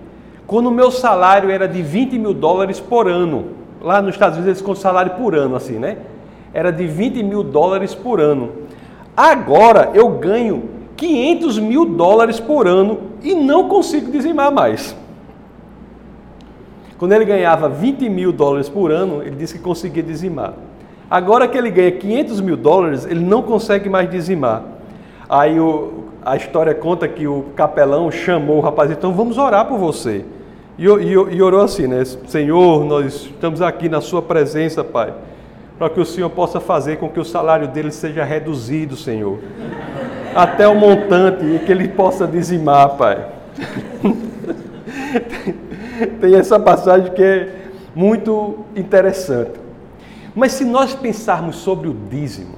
quando 0.47 0.67
o 0.67 0.71
meu 0.71 0.91
salário 0.91 1.51
era 1.51 1.67
de 1.67 1.83
20 1.83 2.19
mil 2.19 2.35
dólares 2.35 2.81
por 2.81 3.09
ano. 3.09 3.57
Lá 3.81 4.03
nos 4.03 4.15
Estados 4.15 4.37
Unidos 4.37 4.57
eles 4.57 4.63
contam 4.63 4.83
salário 4.83 5.13
por 5.13 5.35
ano, 5.35 5.57
assim, 5.57 5.79
né? 5.79 5.99
Era 6.53 6.71
de 6.71 6.87
20 6.87 7.23
mil 7.23 7.43
dólares 7.43 7.95
por 7.95 8.21
ano. 8.21 8.53
Agora 9.17 9.91
eu 9.95 10.09
ganho 10.11 10.69
500 10.97 11.59
mil 11.59 11.85
dólares 11.85 12.41
por 12.41 12.67
ano 12.67 12.99
e 13.23 13.35
não 13.35 13.69
consigo 13.69 14.11
dizimar 14.11 14.53
mais. 14.53 14.95
Quando 16.99 17.13
ele 17.13 17.25
ganhava 17.25 17.69
20 17.69 18.09
mil 18.09 18.33
dólares 18.33 18.69
por 18.69 18.91
ano, 18.91 19.23
ele 19.23 19.37
disse 19.37 19.55
que 19.55 19.61
conseguia 19.61 20.03
dizimar. 20.03 20.55
Agora 21.09 21.47
que 21.47 21.57
ele 21.57 21.71
ganha 21.71 21.93
500 21.93 22.41
mil 22.41 22.57
dólares, 22.57 23.07
ele 23.07 23.25
não 23.25 23.41
consegue 23.41 23.89
mais 23.89 24.11
dizimar. 24.11 24.65
Aí 25.29 25.61
o, 25.61 26.05
a 26.25 26.37
história 26.37 26.75
conta 26.75 27.07
que 27.07 27.27
o 27.27 27.45
capelão 27.55 28.11
chamou 28.11 28.59
o 28.59 28.61
rapaz, 28.61 28.91
então 28.91 29.13
vamos 29.13 29.39
orar 29.39 29.67
por 29.67 29.79
você. 29.79 30.25
E, 30.77 30.85
e, 30.87 31.13
e 31.13 31.43
orou 31.43 31.61
assim, 31.61 31.87
né? 31.87 32.05
Senhor, 32.05 32.85
nós 32.85 33.15
estamos 33.15 33.63
aqui 33.63 33.89
na 33.89 34.01
Sua 34.01 34.21
presença, 34.21 34.83
Pai, 34.83 35.15
para 35.79 35.89
que 35.89 36.01
o 36.01 36.05
Senhor 36.05 36.29
possa 36.31 36.59
fazer 36.59 36.97
com 36.97 37.09
que 37.09 37.21
o 37.21 37.25
salário 37.25 37.69
dele 37.69 37.93
seja 37.93 38.25
reduzido, 38.25 38.97
Senhor, 38.97 39.39
até 40.35 40.67
o 40.67 40.75
montante 40.75 41.45
e 41.45 41.61
que 41.61 41.71
ele 41.71 41.87
possa 41.87 42.27
dizimar, 42.27 42.97
Pai. 42.97 43.25
Tem 46.21 46.35
essa 46.35 46.59
passagem 46.59 47.13
que 47.13 47.23
é 47.23 47.57
muito 47.95 48.65
interessante. 48.77 49.59
Mas 50.35 50.53
se 50.53 50.65
nós 50.65 50.95
pensarmos 50.95 51.57
sobre 51.57 51.89
o 51.89 51.97
dízimo, 52.09 52.57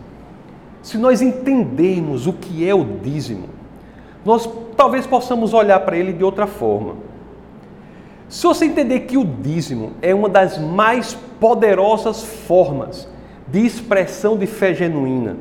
se 0.82 0.98
nós 0.98 1.22
entendermos 1.22 2.26
o 2.26 2.32
que 2.32 2.68
é 2.68 2.74
o 2.74 2.84
dízimo, 2.84 3.48
nós 4.24 4.48
talvez 4.76 5.06
possamos 5.06 5.54
olhar 5.54 5.80
para 5.80 5.96
ele 5.96 6.12
de 6.12 6.24
outra 6.24 6.46
forma. 6.46 6.96
Se 8.28 8.46
você 8.46 8.66
entender 8.66 9.00
que 9.00 9.16
o 9.16 9.24
dízimo 9.24 9.92
é 10.00 10.14
uma 10.14 10.28
das 10.28 10.58
mais 10.58 11.14
poderosas 11.40 12.22
formas 12.22 13.08
de 13.48 13.64
expressão 13.64 14.36
de 14.36 14.46
fé 14.46 14.72
genuína, 14.72 15.36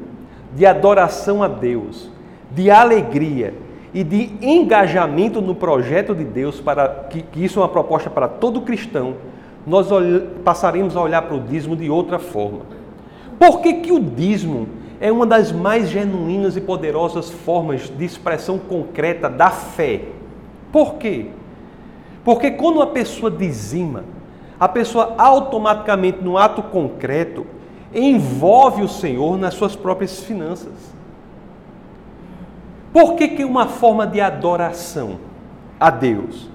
de 0.55 0.65
adoração 0.65 1.43
a 1.43 1.47
Deus, 1.47 2.09
de 2.51 2.71
alegria 2.71 3.53
e 3.93 4.03
de 4.03 4.31
engajamento 4.41 5.41
no 5.41 5.55
projeto 5.55 6.13
de 6.13 6.23
Deus, 6.23 6.59
para 6.59 6.87
que, 7.09 7.21
que 7.21 7.43
isso 7.43 7.59
é 7.59 7.63
uma 7.63 7.69
proposta 7.69 8.09
para 8.09 8.27
todo 8.27 8.61
cristão, 8.61 9.15
nós 9.65 9.87
passaremos 10.43 10.95
a 10.95 11.01
olhar 11.01 11.21
para 11.23 11.35
o 11.35 11.39
dízimo 11.39 11.75
de 11.75 11.89
outra 11.89 12.19
forma. 12.19 12.61
Por 13.37 13.61
que, 13.61 13.73
que 13.75 13.91
o 13.91 13.99
dízimo 13.99 14.67
é 14.99 15.11
uma 15.11 15.25
das 15.25 15.51
mais 15.51 15.89
genuínas 15.89 16.57
e 16.57 16.61
poderosas 16.61 17.29
formas 17.29 17.89
de 17.89 18.05
expressão 18.05 18.57
concreta 18.57 19.29
da 19.29 19.49
fé? 19.49 20.01
Por 20.71 20.95
quê? 20.95 21.27
Porque 22.23 22.51
quando 22.51 22.81
a 22.81 22.87
pessoa 22.87 23.31
dizima, 23.31 24.03
a 24.59 24.67
pessoa 24.67 25.15
automaticamente, 25.17 26.21
no 26.21 26.37
ato 26.37 26.61
concreto, 26.61 27.45
envolve 27.93 28.83
o 28.83 28.87
Senhor 28.87 29.37
nas 29.37 29.53
suas 29.53 29.75
próprias 29.75 30.19
finanças. 30.19 30.98
Por 32.91 33.15
que, 33.15 33.27
que 33.29 33.43
uma 33.43 33.67
forma 33.67 34.05
de 34.05 34.19
adoração 34.19 35.19
a 35.79 35.89
Deus? 35.89 36.49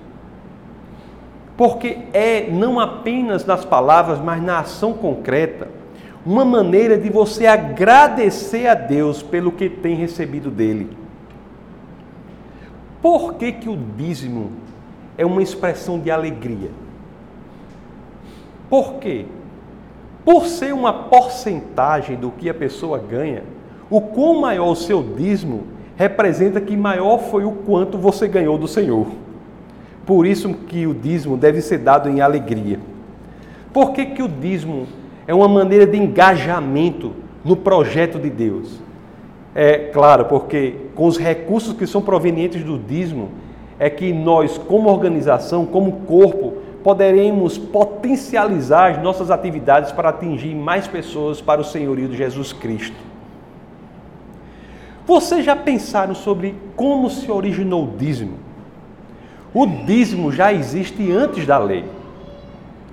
Porque 1.57 1.99
é 2.13 2.51
não 2.51 2.81
apenas 2.81 3.45
nas 3.45 3.65
palavras, 3.65 4.19
mas 4.19 4.43
na 4.43 4.61
ação 4.61 4.93
concreta, 4.93 5.69
uma 6.27 6.45
maneira 6.45 6.99
de 6.99 7.09
você 7.11 7.47
agradecer 7.47 8.67
a 8.67 8.75
Deus 8.75 9.23
pelo 9.23 9.53
que 9.53 9.69
tem 9.69 9.95
recebido 9.95 10.51
dele. 10.51 10.97
Por 13.01 13.35
que, 13.35 13.53
que 13.53 13.69
o 13.69 13.77
dízimo 13.77 14.51
é 15.17 15.25
uma 15.25 15.43
expressão 15.43 15.99
de 15.99 16.11
alegria. 16.11 16.71
Por 18.69 18.95
quê? 18.95 19.27
Por 20.25 20.47
ser 20.47 20.73
uma 20.73 20.93
porcentagem 20.93 22.17
do 22.17 22.31
que 22.31 22.49
a 22.49 22.55
pessoa 22.55 22.99
ganha, 22.99 23.45
o 23.91 24.01
quão 24.01 24.41
maior 24.41 24.71
o 24.71 24.77
seu 24.77 25.03
dízimo 25.03 25.65
representa 25.97 26.61
que 26.61 26.77
maior 26.77 27.19
foi 27.19 27.45
o 27.45 27.53
quanto 27.53 27.97
você 27.97 28.27
ganhou 28.27 28.59
do 28.59 28.67
Senhor. 28.67 29.07
Por 30.05 30.27
isso 30.27 30.53
que 30.53 30.87
o 30.87 30.95
dízimo 30.95 31.37
deve 31.37 31.61
ser 31.61 31.79
dado 31.79 32.09
em 32.09 32.21
alegria. 32.21 32.79
Por 33.73 33.93
que, 33.93 34.07
que 34.07 34.23
o 34.23 34.29
dízimo 34.29 34.87
é 35.27 35.35
uma 35.35 35.49
maneira 35.49 35.87
de 35.87 35.97
engajamento 35.97 37.13
no 37.45 37.57
projeto 37.57 38.19
de 38.19 38.29
Deus? 38.31 38.81
É 39.55 39.91
claro, 39.93 40.27
porque 40.27 40.75
com 40.95 41.07
os 41.07 41.17
recursos 41.17 41.75
que 41.75 41.87
são 41.87 42.03
provenientes 42.03 42.63
do 42.63 42.79
dízimo, 42.79 43.31
é 43.79 43.89
que 43.89 44.13
nós, 44.13 44.59
como 44.59 44.89
organização, 44.89 45.65
como 45.67 45.93
corpo, 46.07 46.55
poderemos 46.83 47.57
potencializar 47.57 48.93
as 48.93 49.03
nossas 49.03 49.31
atividades 49.31 49.91
para 49.91 50.11
atingir 50.11 50.55
mais 50.55 50.87
pessoas 50.87 51.41
para 51.41 51.61
o 51.61 51.65
senhorio 51.65 52.09
de 52.09 52.17
Jesus 52.17 52.53
Cristo. 52.53 53.14
Vocês 55.07 55.45
já 55.45 55.55
pensaram 55.55 56.15
sobre 56.15 56.55
como 56.75 57.11
se 57.11 57.31
originou 57.31 57.85
o 57.85 57.97
dízimo? 57.97 58.39
O 59.53 59.67
dízimo 59.67 60.33
já 60.33 60.53
existe 60.53 61.13
antes 61.13 61.47
da 61.47 61.59
lei. 61.59 61.85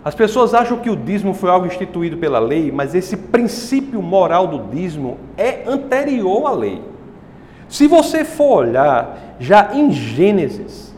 As 0.04 0.16
pessoas 0.16 0.54
acham 0.54 0.78
que 0.78 0.90
o 0.90 0.96
dízimo 0.96 1.34
foi 1.34 1.50
algo 1.50 1.68
instituído 1.68 2.18
pela 2.18 2.40
lei, 2.40 2.72
mas 2.72 2.96
esse 2.96 3.16
princípio 3.16 4.02
moral 4.02 4.48
do 4.48 4.76
dízimo 4.76 5.18
é 5.38 5.64
anterior 5.68 6.48
à 6.48 6.52
lei. 6.52 6.82
Se 7.70 7.88
você 7.88 8.26
for 8.26 8.66
olhar 8.66 9.36
já 9.40 9.70
em 9.74 9.92
Gênesis, 9.92 10.94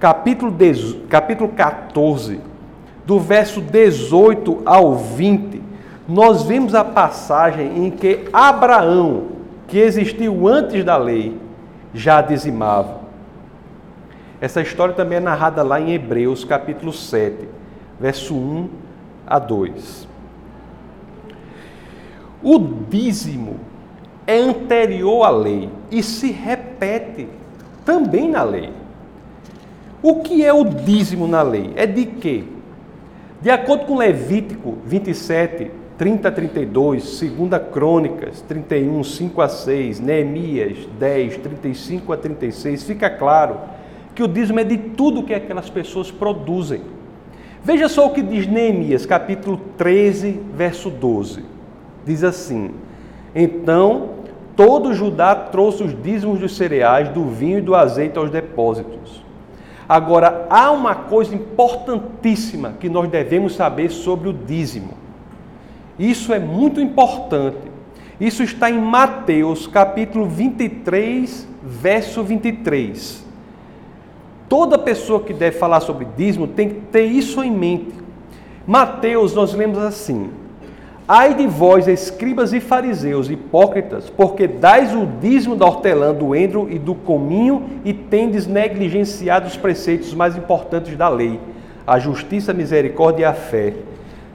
capítulo, 0.00 0.50
10, 0.50 0.96
capítulo 1.08 1.50
14, 1.50 2.40
do 3.06 3.20
verso 3.20 3.60
18 3.60 4.62
ao 4.64 4.96
20, 4.96 5.62
nós 6.08 6.42
vemos 6.42 6.74
a 6.74 6.82
passagem 6.82 7.86
em 7.86 7.90
que 7.90 8.24
Abraão, 8.32 9.39
que 9.70 9.78
existiu 9.78 10.48
antes 10.48 10.84
da 10.84 10.96
lei, 10.96 11.38
já 11.94 12.20
dizimava. 12.20 13.00
Essa 14.40 14.60
história 14.60 14.94
também 14.94 15.18
é 15.18 15.20
narrada 15.20 15.62
lá 15.62 15.80
em 15.80 15.92
Hebreus, 15.92 16.44
capítulo 16.44 16.92
7, 16.92 17.48
verso 18.00 18.34
1 18.34 18.68
a 19.24 19.38
2. 19.38 20.08
O 22.42 22.58
dízimo 22.58 23.60
é 24.26 24.38
anterior 24.38 25.22
à 25.24 25.30
lei 25.30 25.70
e 25.90 26.02
se 26.02 26.32
repete 26.32 27.28
também 27.84 28.28
na 28.28 28.42
lei. 28.42 28.72
O 30.02 30.16
que 30.22 30.44
é 30.44 30.52
o 30.52 30.64
dízimo 30.64 31.28
na 31.28 31.42
lei? 31.42 31.72
É 31.76 31.86
de 31.86 32.06
quê? 32.06 32.44
De 33.40 33.50
acordo 33.50 33.84
com 33.84 33.96
Levítico 33.96 34.78
27, 34.84 35.70
30 36.00 36.28
a 36.28 36.32
32, 36.32 37.20
2 37.20 37.62
Crônicas 37.70 38.40
31, 38.48 39.04
5 39.04 39.42
a 39.42 39.48
6, 39.50 40.00
Neemias 40.00 40.88
10, 40.98 41.36
35 41.36 42.10
a 42.14 42.16
36, 42.16 42.84
fica 42.84 43.10
claro 43.10 43.58
que 44.14 44.22
o 44.22 44.26
dízimo 44.26 44.60
é 44.60 44.64
de 44.64 44.78
tudo 44.78 45.22
que 45.22 45.34
aquelas 45.34 45.68
pessoas 45.68 46.10
produzem. 46.10 46.80
Veja 47.62 47.86
só 47.86 48.06
o 48.06 48.14
que 48.14 48.22
diz 48.22 48.46
Neemias, 48.46 49.04
capítulo 49.04 49.60
13, 49.76 50.40
verso 50.54 50.88
12. 50.88 51.44
Diz 52.06 52.24
assim: 52.24 52.70
Então 53.34 54.08
todo 54.56 54.94
Judá 54.94 55.34
trouxe 55.34 55.82
os 55.82 56.02
dízimos 56.02 56.40
dos 56.40 56.56
cereais, 56.56 57.10
do 57.10 57.26
vinho 57.26 57.58
e 57.58 57.60
do 57.62 57.74
azeite 57.74 58.16
aos 58.16 58.30
depósitos. 58.30 59.22
Agora, 59.86 60.46
há 60.48 60.70
uma 60.70 60.94
coisa 60.94 61.34
importantíssima 61.34 62.72
que 62.80 62.88
nós 62.88 63.06
devemos 63.10 63.54
saber 63.54 63.90
sobre 63.90 64.30
o 64.30 64.32
dízimo. 64.32 64.99
Isso 66.00 66.32
é 66.32 66.38
muito 66.38 66.80
importante. 66.80 67.58
Isso 68.18 68.42
está 68.42 68.70
em 68.70 68.80
Mateus, 68.80 69.66
capítulo 69.66 70.24
23, 70.24 71.46
verso 71.62 72.22
23. 72.22 73.22
Toda 74.48 74.78
pessoa 74.78 75.20
que 75.20 75.34
deve 75.34 75.58
falar 75.58 75.80
sobre 75.80 76.06
dízimo 76.16 76.46
tem 76.46 76.70
que 76.70 76.80
ter 76.90 77.04
isso 77.04 77.44
em 77.44 77.50
mente. 77.50 77.92
Mateus, 78.66 79.34
nós 79.34 79.52
lemos 79.52 79.76
assim: 79.76 80.30
Ai 81.06 81.34
de 81.34 81.46
vós, 81.46 81.86
escribas 81.86 82.54
e 82.54 82.60
fariseus, 82.60 83.28
hipócritas, 83.28 84.08
porque 84.08 84.48
dais 84.48 84.94
o 84.94 85.04
dízimo 85.20 85.54
da 85.54 85.66
hortelã, 85.66 86.14
do 86.14 86.34
endro 86.34 86.66
e 86.70 86.78
do 86.78 86.94
cominho 86.94 87.64
e 87.84 87.92
tendes 87.92 88.46
negligenciado 88.46 89.46
os 89.46 89.56
preceitos 89.56 90.14
mais 90.14 90.34
importantes 90.34 90.96
da 90.96 91.10
lei, 91.10 91.38
a 91.86 91.98
justiça, 91.98 92.52
a 92.52 92.54
misericórdia 92.54 93.22
e 93.22 93.26
a 93.26 93.34
fé. 93.34 93.74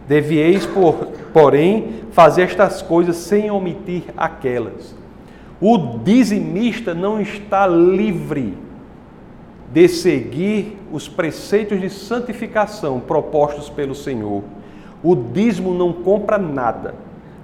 Devieis, 0.08 0.66
por, 0.66 1.08
porém, 1.34 2.02
fazer 2.12 2.44
estas 2.44 2.82
coisas 2.82 3.16
sem 3.18 3.50
omitir 3.50 4.04
aquelas. 4.16 4.96
O 5.60 5.78
dizimista 6.04 6.94
não 6.94 7.20
está 7.20 7.66
livre 7.66 8.58
de 9.72 9.88
seguir 9.88 10.78
os 10.92 11.10
preceitos 11.10 11.82
de 11.82 11.90
santificação 11.90 13.00
propostos 13.00 13.70
pelo 13.70 13.96
Senhor. 13.96 14.44
O 15.04 15.16
dízimo 15.16 15.74
não 15.74 15.92
compra 15.92 16.38
nada, 16.38 16.96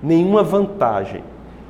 nenhuma 0.01 0.43
vantagem. 0.43 1.23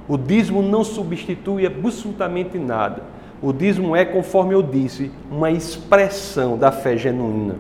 O 0.08 0.18
dízimo 0.18 0.62
não 0.62 0.84
substitui 0.84 1.66
absolutamente 1.66 2.58
nada. 2.58 3.02
O 3.42 3.52
dízimo 3.52 3.96
é, 3.96 4.06
conforme 4.06 4.54
eu 4.54 4.62
disse, 4.62 5.12
uma 5.32 5.50
expressão 5.50 6.58
da 6.58 6.72
fé 6.72 6.96
genuína. 6.96 7.56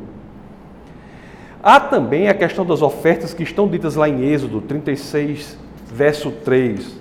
Há 1.63 1.79
também 1.79 2.27
a 2.27 2.33
questão 2.33 2.65
das 2.65 2.81
ofertas 2.81 3.35
que 3.35 3.43
estão 3.43 3.67
ditas 3.67 3.95
lá 3.95 4.09
em 4.09 4.23
Êxodo 4.23 4.61
36, 4.61 5.55
verso 5.93 6.31
3. 6.31 6.99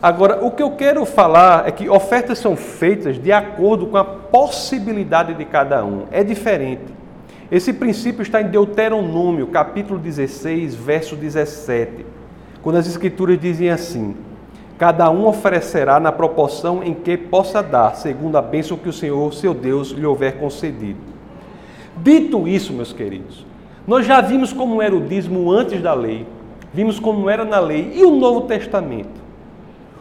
Agora, 0.00 0.44
o 0.44 0.52
que 0.52 0.62
eu 0.62 0.70
quero 0.70 1.04
falar 1.04 1.66
é 1.66 1.72
que 1.72 1.88
ofertas 1.88 2.38
são 2.38 2.56
feitas 2.56 3.20
de 3.20 3.32
acordo 3.32 3.88
com 3.88 3.96
a 3.96 4.04
possibilidade 4.04 5.34
de 5.34 5.44
cada 5.44 5.84
um. 5.84 6.04
É 6.12 6.22
diferente. 6.22 6.84
Esse 7.50 7.72
princípio 7.72 8.22
está 8.22 8.40
em 8.40 8.46
Deuteronômio, 8.46 9.48
capítulo 9.48 9.98
16, 9.98 10.76
verso 10.76 11.16
17, 11.16 12.06
quando 12.62 12.76
as 12.76 12.86
escrituras 12.86 13.40
dizem 13.40 13.70
assim: 13.70 14.14
Cada 14.78 15.10
um 15.10 15.26
oferecerá 15.26 15.98
na 15.98 16.12
proporção 16.12 16.80
em 16.84 16.94
que 16.94 17.16
possa 17.16 17.60
dar, 17.60 17.96
segundo 17.96 18.38
a 18.38 18.42
bênção 18.42 18.76
que 18.76 18.88
o 18.88 18.92
Senhor, 18.92 19.34
seu 19.34 19.52
Deus, 19.52 19.90
lhe 19.90 20.06
houver 20.06 20.38
concedido. 20.38 21.00
Dito 21.96 22.46
isso, 22.46 22.72
meus 22.72 22.92
queridos, 22.92 23.49
nós 23.86 24.06
já 24.06 24.20
vimos 24.20 24.52
como 24.52 24.80
era 24.80 24.94
o 24.94 25.00
dízimo 25.00 25.50
antes 25.50 25.80
da 25.80 25.94
lei, 25.94 26.26
vimos 26.72 26.98
como 26.98 27.28
era 27.28 27.44
na 27.44 27.58
lei 27.58 27.92
e 27.94 28.04
o 28.04 28.14
Novo 28.14 28.42
Testamento. 28.42 29.20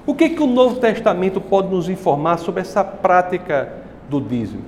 O 0.06 0.13
que, 0.13 0.30
que 0.30 0.42
o 0.42 0.48
Novo 0.48 0.80
Testamento 0.80 1.39
pode 1.39 1.70
nos 1.70 1.88
informar 1.88 2.38
sobre 2.38 2.62
essa 2.62 2.84
prática 2.84 3.72
do 4.10 4.20
dízimo? 4.20 4.63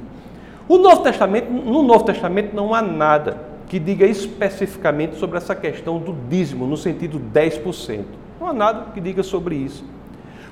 O 0.67 0.77
Novo 0.77 1.01
Testamento, 1.01 1.51
no 1.51 1.83
Novo 1.83 2.03
Testamento 2.03 2.55
não 2.55 2.73
há 2.73 2.81
nada 2.81 3.49
que 3.67 3.79
diga 3.79 4.05
especificamente 4.05 5.15
sobre 5.15 5.37
essa 5.37 5.55
questão 5.55 5.97
do 5.97 6.15
dízimo, 6.29 6.67
no 6.67 6.77
sentido 6.77 7.19
10%. 7.33 8.03
Não 8.39 8.47
há 8.47 8.53
nada 8.53 8.91
que 8.93 9.01
diga 9.01 9.23
sobre 9.23 9.55
isso. 9.55 9.83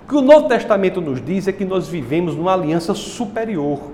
O 0.03 0.07
que 0.07 0.15
o 0.15 0.21
Novo 0.21 0.47
Testamento 0.47 0.99
nos 1.01 1.23
diz 1.23 1.47
é 1.47 1.51
que 1.51 1.65
nós 1.65 1.87
vivemos 1.87 2.35
numa 2.35 2.53
aliança 2.53 2.93
superior. 2.93 3.91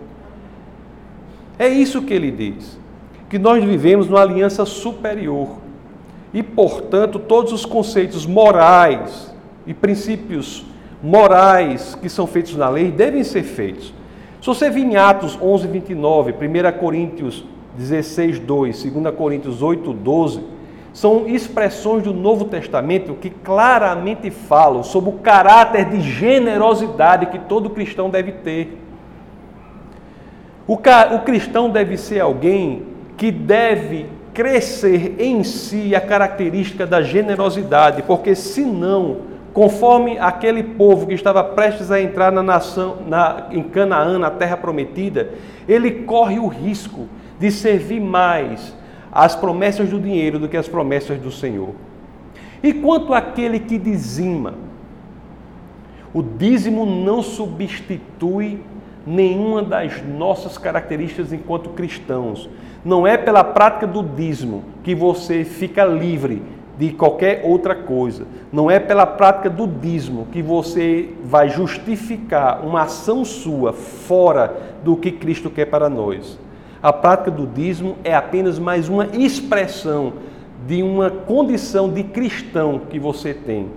É 1.58 1.67
isso 1.67 2.01
que 2.01 2.13
ele 2.13 2.32
diz 2.32 2.85
que 3.29 3.39
nós 3.39 3.63
vivemos 3.63 4.07
numa 4.07 4.21
aliança 4.21 4.65
superior. 4.65 5.57
E, 6.33 6.43
portanto, 6.43 7.17
todos 7.17 7.53
os 7.53 7.65
conceitos 7.65 8.25
morais 8.25 9.33
e 9.65 9.73
princípios 9.73 10.65
morais 11.01 11.95
que 11.95 12.09
são 12.09 12.27
feitos 12.27 12.55
na 12.55 12.69
lei 12.69 12.91
devem 12.91 13.23
ser 13.23 13.43
feitos. 13.43 13.93
Se 14.41 14.47
você 14.47 14.69
vir 14.69 14.85
em 14.85 14.95
Atos 14.95 15.38
11, 15.41 15.67
29, 15.67 16.33
1 16.33 16.79
Coríntios 16.79 17.45
16, 17.77 18.39
2, 18.39 18.83
2 18.83 19.15
Coríntios 19.15 19.61
8, 19.61 19.93
12, 19.93 20.41
são 20.93 21.27
expressões 21.27 22.03
do 22.03 22.13
Novo 22.13 22.45
Testamento 22.45 23.15
que 23.15 23.29
claramente 23.29 24.31
falam 24.31 24.81
sobre 24.81 25.09
o 25.09 25.13
caráter 25.13 25.89
de 25.89 25.99
generosidade 25.99 27.25
que 27.25 27.39
todo 27.39 27.69
cristão 27.69 28.09
deve 28.09 28.31
ter. 28.31 28.81
O, 30.67 30.77
cristão 31.19 31.69
deve 31.69 31.97
ser 31.97 32.21
alguém 32.21 32.94
que 33.17 33.32
deve 33.32 34.08
crescer 34.34 35.15
em 35.17 35.43
si 35.43 35.95
a 35.95 36.01
característica 36.01 36.86
da 36.86 37.01
generosidade, 37.01 38.04
porque 38.04 38.36
senão, 38.36 39.17
conforme 39.54 40.19
aquele 40.19 40.62
povo 40.62 41.08
que 41.08 41.13
estava 41.13 41.43
prestes 41.43 41.89
a 41.89 42.01
entrar 42.01 42.32
na 42.32 42.43
nação, 42.43 42.97
na, 43.08 43.47
em 43.51 43.63
Canaã, 43.63 44.19
na 44.19 44.30
terra 44.30 44.58
prometida, 44.58 45.32
ele 45.67 46.04
corre 46.04 46.38
o 46.38 46.47
risco 46.47 47.08
de 47.39 47.49
servir 47.49 48.01
mais 48.01 48.75
às 49.12 49.36
promessas 49.36 49.89
do 49.89 49.99
dinheiro 49.99 50.38
do 50.38 50.49
que 50.49 50.58
às 50.58 50.67
promessas 50.67 51.17
do 51.17 51.32
Senhor. 51.32 51.69
E 52.62 52.73
quanto 52.73 53.13
àquele 53.13 53.60
que 53.60 53.78
dizima, 53.78 54.56
o 56.13 56.21
dízimo 56.21 56.86
não 56.86 57.21
substitui 57.21 58.60
nenhuma 59.05 59.61
das 59.61 60.01
nossas 60.03 60.57
características 60.57 61.31
enquanto 61.31 61.69
cristãos. 61.69 62.49
Não 62.83 63.05
é 63.05 63.17
pela 63.17 63.43
prática 63.43 63.85
do 63.85 64.03
dízimo 64.03 64.63
que 64.83 64.95
você 64.95 65.43
fica 65.43 65.85
livre 65.85 66.41
de 66.77 66.91
qualquer 66.91 67.41
outra 67.43 67.75
coisa. 67.75 68.25
Não 68.51 68.69
é 68.69 68.79
pela 68.79 69.05
prática 69.05 69.49
do 69.49 69.67
dízimo 69.67 70.27
que 70.31 70.41
você 70.41 71.09
vai 71.23 71.49
justificar 71.49 72.65
uma 72.65 72.83
ação 72.83 73.23
sua 73.23 73.71
fora 73.73 74.55
do 74.83 74.95
que 74.95 75.11
Cristo 75.11 75.49
quer 75.49 75.65
para 75.65 75.89
nós. 75.89 76.37
A 76.81 76.93
prática 76.93 77.31
do 77.31 77.47
dízimo 77.47 77.95
é 78.03 78.13
apenas 78.13 78.59
mais 78.59 78.89
uma 78.89 79.07
expressão 79.13 80.13
de 80.67 80.83
uma 80.83 81.09
condição 81.09 81.89
de 81.89 82.03
cristão 82.03 82.81
que 82.89 82.99
você 82.99 83.33
tem. 83.33 83.67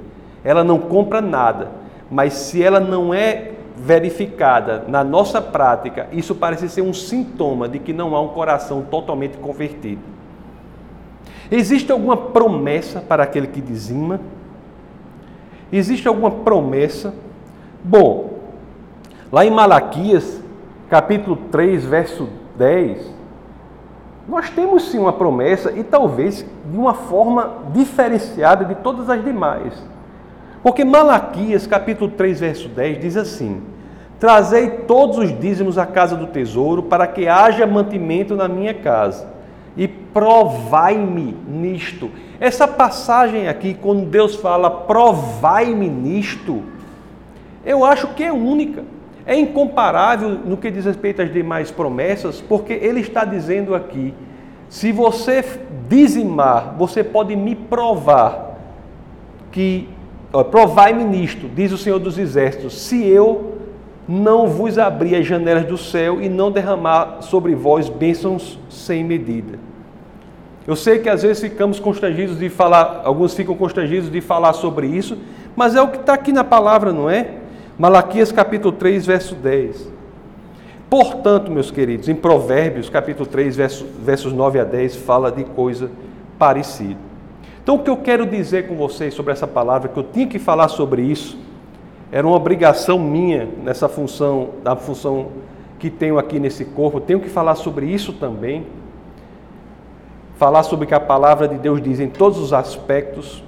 Ela 0.42 0.64
não 0.64 0.78
compra 0.78 1.20
nada, 1.20 1.68
mas 2.10 2.32
se 2.34 2.62
ela 2.62 2.80
não 2.80 3.12
é 3.12 3.47
verificada 3.80 4.84
na 4.88 5.04
nossa 5.04 5.40
prática, 5.40 6.08
isso 6.12 6.34
parece 6.34 6.68
ser 6.68 6.82
um 6.82 6.92
sintoma 6.92 7.68
de 7.68 7.78
que 7.78 7.92
não 7.92 8.14
há 8.14 8.20
um 8.20 8.28
coração 8.28 8.82
totalmente 8.82 9.36
convertido. 9.38 10.02
Existe 11.50 11.90
alguma 11.90 12.16
promessa 12.16 13.00
para 13.00 13.22
aquele 13.22 13.46
que 13.46 13.60
dizima? 13.60 14.20
Existe 15.72 16.06
alguma 16.08 16.30
promessa? 16.30 17.14
Bom, 17.82 18.38
lá 19.32 19.44
em 19.44 19.50
Malaquias, 19.50 20.42
capítulo 20.90 21.36
3, 21.50 21.84
verso 21.84 22.28
10, 22.56 23.14
nós 24.28 24.50
temos 24.50 24.90
sim 24.90 24.98
uma 24.98 25.12
promessa 25.12 25.72
e 25.72 25.82
talvez 25.82 26.44
de 26.70 26.76
uma 26.76 26.92
forma 26.92 27.54
diferenciada 27.72 28.64
de 28.64 28.74
todas 28.74 29.08
as 29.08 29.24
demais. 29.24 29.72
Porque 30.68 30.84
Malaquias, 30.84 31.66
capítulo 31.66 32.10
3, 32.10 32.40
verso 32.40 32.68
10, 32.68 33.00
diz 33.00 33.16
assim: 33.16 33.62
Trazei 34.20 34.68
todos 34.68 35.16
os 35.16 35.40
dízimos 35.40 35.78
à 35.78 35.86
casa 35.86 36.14
do 36.14 36.26
tesouro, 36.26 36.82
para 36.82 37.06
que 37.06 37.26
haja 37.26 37.66
mantimento 37.66 38.36
na 38.36 38.46
minha 38.46 38.74
casa, 38.74 39.26
e 39.74 39.88
provai-me 39.88 41.34
nisto. 41.48 42.10
Essa 42.38 42.68
passagem 42.68 43.48
aqui, 43.48 43.72
quando 43.72 44.04
Deus 44.04 44.36
fala 44.36 44.70
provai-me 44.70 45.88
nisto, 45.88 46.62
eu 47.64 47.82
acho 47.82 48.08
que 48.08 48.22
é 48.22 48.30
única. 48.30 48.84
É 49.24 49.34
incomparável 49.34 50.38
no 50.44 50.58
que 50.58 50.70
diz 50.70 50.84
respeito 50.84 51.22
às 51.22 51.32
demais 51.32 51.70
promessas, 51.70 52.42
porque 52.42 52.74
ele 52.74 53.00
está 53.00 53.24
dizendo 53.24 53.74
aqui: 53.74 54.12
se 54.68 54.92
você 54.92 55.42
dizimar, 55.88 56.74
você 56.76 57.02
pode 57.02 57.34
me 57.34 57.54
provar 57.54 58.58
que 59.50 59.88
provai-me 60.50 61.04
nisto, 61.04 61.48
diz 61.48 61.72
o 61.72 61.78
Senhor 61.78 61.98
dos 61.98 62.18
Exércitos, 62.18 62.78
se 62.80 63.06
eu 63.06 63.58
não 64.08 64.46
vos 64.46 64.78
abrir 64.78 65.16
as 65.16 65.26
janelas 65.26 65.64
do 65.64 65.76
céu 65.76 66.20
e 66.20 66.28
não 66.28 66.50
derramar 66.50 67.18
sobre 67.20 67.54
vós 67.54 67.88
bênçãos 67.88 68.58
sem 68.70 69.04
medida. 69.04 69.58
Eu 70.66 70.76
sei 70.76 70.98
que 70.98 71.08
às 71.08 71.22
vezes 71.22 71.42
ficamos 71.42 71.80
constrangidos 71.80 72.38
de 72.38 72.48
falar, 72.48 73.02
alguns 73.04 73.34
ficam 73.34 73.54
constrangidos 73.54 74.10
de 74.10 74.20
falar 74.20 74.52
sobre 74.52 74.86
isso, 74.86 75.16
mas 75.56 75.74
é 75.74 75.80
o 75.80 75.88
que 75.88 75.98
está 75.98 76.14
aqui 76.14 76.32
na 76.32 76.44
palavra, 76.44 76.92
não 76.92 77.08
é? 77.08 77.36
Malaquias 77.78 78.30
capítulo 78.30 78.72
3, 78.72 79.06
verso 79.06 79.34
10. 79.34 79.90
Portanto, 80.90 81.50
meus 81.50 81.70
queridos, 81.70 82.08
em 82.08 82.14
Provérbios 82.14 82.90
capítulo 82.90 83.26
3, 83.26 83.56
verso, 83.56 83.86
versos 84.02 84.32
9 84.32 84.60
a 84.60 84.64
10, 84.64 84.96
fala 84.96 85.30
de 85.30 85.44
coisa 85.44 85.90
parecida. 86.38 87.07
Então, 87.68 87.76
o 87.76 87.80
que 87.80 87.90
eu 87.90 87.98
quero 87.98 88.24
dizer 88.24 88.66
com 88.66 88.74
vocês 88.74 89.12
sobre 89.12 89.30
essa 89.30 89.46
palavra, 89.46 89.90
que 89.90 89.98
eu 89.98 90.02
tinha 90.02 90.26
que 90.26 90.38
falar 90.38 90.68
sobre 90.68 91.02
isso, 91.02 91.36
era 92.10 92.26
uma 92.26 92.34
obrigação 92.34 92.98
minha 92.98 93.46
nessa 93.62 93.90
função, 93.90 94.52
da 94.64 94.74
função 94.74 95.26
que 95.78 95.90
tenho 95.90 96.18
aqui 96.18 96.40
nesse 96.40 96.64
corpo, 96.64 96.96
eu 96.96 97.02
tenho 97.02 97.20
que 97.20 97.28
falar 97.28 97.56
sobre 97.56 97.84
isso 97.84 98.14
também 98.14 98.64
falar 100.38 100.62
sobre 100.62 100.86
o 100.86 100.88
que 100.88 100.94
a 100.94 101.00
palavra 101.00 101.46
de 101.46 101.58
Deus 101.58 101.82
diz 101.82 102.00
em 102.00 102.08
todos 102.08 102.38
os 102.38 102.54
aspectos. 102.54 103.44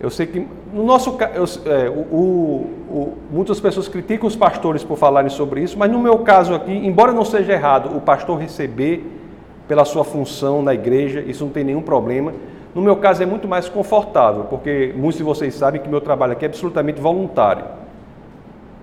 Eu 0.00 0.08
sei 0.08 0.24
que 0.24 0.48
no 0.72 0.82
nosso 0.82 1.14
eu, 1.34 1.44
é, 1.70 1.90
o, 1.90 2.64
o, 2.88 3.18
muitas 3.30 3.60
pessoas 3.60 3.88
criticam 3.88 4.26
os 4.26 4.36
pastores 4.36 4.82
por 4.82 4.96
falarem 4.96 5.28
sobre 5.28 5.60
isso, 5.60 5.78
mas 5.78 5.92
no 5.92 5.98
meu 5.98 6.20
caso 6.20 6.54
aqui, 6.54 6.72
embora 6.72 7.12
não 7.12 7.26
seja 7.26 7.52
errado 7.52 7.94
o 7.94 8.00
pastor 8.00 8.38
receber 8.38 9.04
pela 9.68 9.84
sua 9.84 10.02
função 10.02 10.62
na 10.62 10.72
igreja, 10.72 11.20
isso 11.20 11.44
não 11.44 11.52
tem 11.52 11.62
nenhum 11.62 11.82
problema. 11.82 12.32
No 12.78 12.84
meu 12.84 12.94
caso 12.94 13.20
é 13.20 13.26
muito 13.26 13.48
mais 13.48 13.68
confortável, 13.68 14.44
porque 14.44 14.94
muitos 14.96 15.18
de 15.18 15.24
vocês 15.24 15.52
sabem 15.52 15.80
que 15.80 15.88
meu 15.88 16.00
trabalho 16.00 16.34
aqui 16.34 16.44
é 16.44 16.48
absolutamente 16.48 17.00
voluntário. 17.00 17.64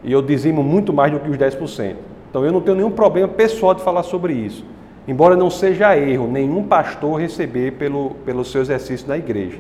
E 0.04 0.12
eu 0.12 0.22
dizimo 0.22 0.62
muito 0.62 0.92
mais 0.92 1.14
do 1.14 1.20
que 1.22 1.30
os 1.30 1.38
10%. 1.38 1.96
Então 2.30 2.44
eu 2.44 2.52
não 2.52 2.60
tenho 2.60 2.76
nenhum 2.76 2.92
problema 2.92 3.30
pessoal 3.30 3.74
de 3.74 3.82
falar 3.82 4.04
sobre 4.04 4.34
isso. 4.34 4.66
Embora 5.08 5.38
não 5.38 5.50
seja 5.50 5.98
erro 5.98 6.28
nenhum 6.28 6.62
pastor 6.64 7.18
receber 7.22 7.72
pelo, 7.76 8.10
pelo 8.26 8.44
seu 8.44 8.60
exercício 8.60 9.08
na 9.08 9.18
igreja. 9.18 9.60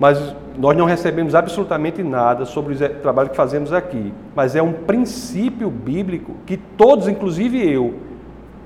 Mas 0.00 0.34
nós 0.56 0.74
não 0.74 0.86
recebemos 0.86 1.34
absolutamente 1.34 2.02
nada 2.02 2.46
sobre 2.46 2.72
o 2.72 2.88
trabalho 3.02 3.28
que 3.28 3.36
fazemos 3.36 3.70
aqui. 3.70 4.14
Mas 4.34 4.56
é 4.56 4.62
um 4.62 4.72
princípio 4.72 5.68
bíblico 5.68 6.36
que 6.46 6.56
todos, 6.56 7.06
inclusive 7.06 7.70
eu, 7.70 7.96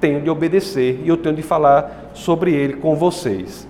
tenho 0.01 0.21
de 0.21 0.31
obedecer 0.31 1.01
e 1.03 1.09
eu 1.09 1.17
tenho 1.17 1.35
de 1.35 1.43
falar 1.43 2.13
sobre 2.15 2.55
ele 2.55 2.75
com 2.75 2.95
vocês. 2.95 3.67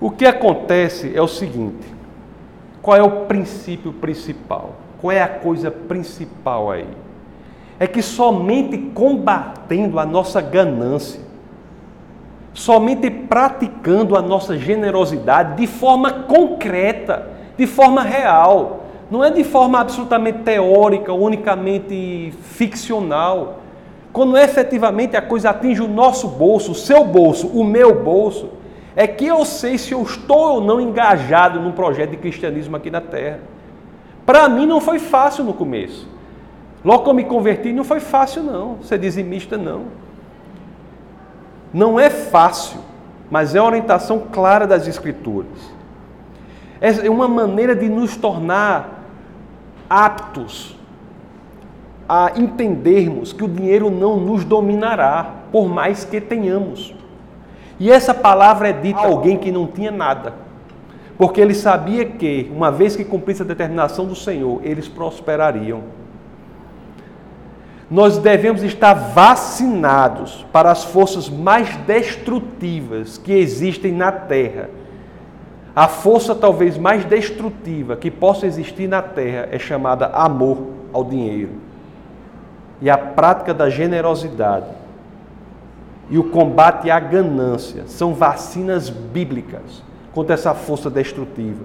O 0.00 0.10
que 0.10 0.26
acontece 0.26 1.16
é 1.16 1.22
o 1.22 1.28
seguinte: 1.28 1.86
qual 2.82 2.96
é 2.96 3.02
o 3.02 3.26
princípio 3.26 3.92
principal? 3.92 4.74
Qual 5.00 5.12
é 5.12 5.22
a 5.22 5.28
coisa 5.28 5.70
principal 5.70 6.70
aí? 6.70 6.86
é 7.78 7.86
que 7.86 8.02
somente 8.02 8.78
combatendo 8.94 9.98
a 9.98 10.06
nossa 10.06 10.40
ganância, 10.40 11.20
somente 12.54 13.10
praticando 13.10 14.16
a 14.16 14.22
nossa 14.22 14.56
generosidade 14.56 15.56
de 15.56 15.66
forma 15.66 16.10
concreta, 16.10 17.28
de 17.56 17.66
forma 17.66 18.02
real, 18.02 18.84
não 19.10 19.22
é 19.22 19.30
de 19.30 19.44
forma 19.44 19.78
absolutamente 19.78 20.38
teórica, 20.38 21.12
unicamente 21.12 22.32
ficcional. 22.42 23.60
Quando 24.12 24.38
efetivamente 24.38 25.16
a 25.16 25.22
coisa 25.22 25.50
atinge 25.50 25.82
o 25.82 25.88
nosso 25.88 26.28
bolso, 26.28 26.72
o 26.72 26.74
seu 26.74 27.04
bolso, 27.04 27.46
o 27.48 27.62
meu 27.62 28.02
bolso, 28.02 28.48
é 28.96 29.06
que 29.06 29.26
eu 29.26 29.44
sei 29.44 29.76
se 29.76 29.92
eu 29.92 30.02
estou 30.02 30.54
ou 30.54 30.60
não 30.62 30.80
engajado 30.80 31.60
num 31.60 31.70
projeto 31.70 32.12
de 32.12 32.16
cristianismo 32.16 32.76
aqui 32.76 32.90
na 32.90 33.02
Terra. 33.02 33.40
Para 34.24 34.48
mim 34.48 34.64
não 34.64 34.80
foi 34.80 34.98
fácil 34.98 35.44
no 35.44 35.52
começo. 35.52 36.08
Logo 36.82 37.04
que 37.04 37.10
eu 37.10 37.14
me 37.14 37.24
converti, 37.24 37.74
não 37.74 37.84
foi 37.84 38.00
fácil, 38.00 38.42
não. 38.42 38.82
Ser 38.82 38.98
dizimista, 38.98 39.58
não. 39.58 39.84
Não 41.74 42.00
é 42.00 42.08
fácil, 42.08 42.80
mas 43.30 43.54
é 43.54 43.60
uma 43.60 43.68
orientação 43.68 44.22
clara 44.32 44.66
das 44.66 44.88
Escrituras. 44.88 45.74
É 46.80 47.10
uma 47.10 47.28
maneira 47.28 47.76
de 47.76 47.88
nos 47.88 48.16
tornar 48.16 49.04
aptos 49.90 50.74
a 52.08 52.32
entendermos 52.36 53.32
que 53.32 53.44
o 53.44 53.48
dinheiro 53.48 53.90
não 53.90 54.18
nos 54.18 54.44
dominará, 54.44 55.34
por 55.52 55.68
mais 55.68 56.04
que 56.04 56.20
tenhamos. 56.20 56.94
E 57.78 57.90
essa 57.90 58.14
palavra 58.14 58.68
é 58.68 58.72
dita 58.72 59.00
a 59.00 59.06
alguém 59.06 59.36
que 59.36 59.52
não 59.52 59.66
tinha 59.66 59.90
nada, 59.90 60.34
porque 61.18 61.40
ele 61.40 61.54
sabia 61.54 62.04
que, 62.04 62.50
uma 62.54 62.70
vez 62.70 62.96
que 62.96 63.04
cumprisse 63.04 63.42
a 63.42 63.44
determinação 63.44 64.06
do 64.06 64.14
Senhor, 64.14 64.60
eles 64.64 64.88
prosperariam 64.88 65.82
nós 67.90 68.18
devemos 68.18 68.64
estar 68.64 68.94
vacinados 68.94 70.44
para 70.52 70.70
as 70.72 70.82
forças 70.82 71.28
mais 71.28 71.76
destrutivas 71.78 73.16
que 73.16 73.32
existem 73.32 73.92
na 73.92 74.10
Terra. 74.10 74.68
A 75.74 75.86
força 75.86 76.34
talvez 76.34 76.76
mais 76.76 77.04
destrutiva 77.04 77.96
que 77.96 78.10
possa 78.10 78.46
existir 78.46 78.88
na 78.88 79.02
Terra 79.02 79.48
é 79.52 79.58
chamada 79.58 80.06
amor 80.06 80.58
ao 80.92 81.04
dinheiro. 81.04 81.52
E 82.82 82.90
a 82.90 82.98
prática 82.98 83.54
da 83.54 83.70
generosidade 83.70 84.66
e 86.08 86.18
o 86.18 86.24
combate 86.24 86.90
à 86.90 87.00
ganância 87.00 87.84
são 87.86 88.14
vacinas 88.14 88.88
bíblicas 88.88 89.82
contra 90.12 90.34
essa 90.34 90.54
força 90.54 90.88
destrutiva. 90.88 91.64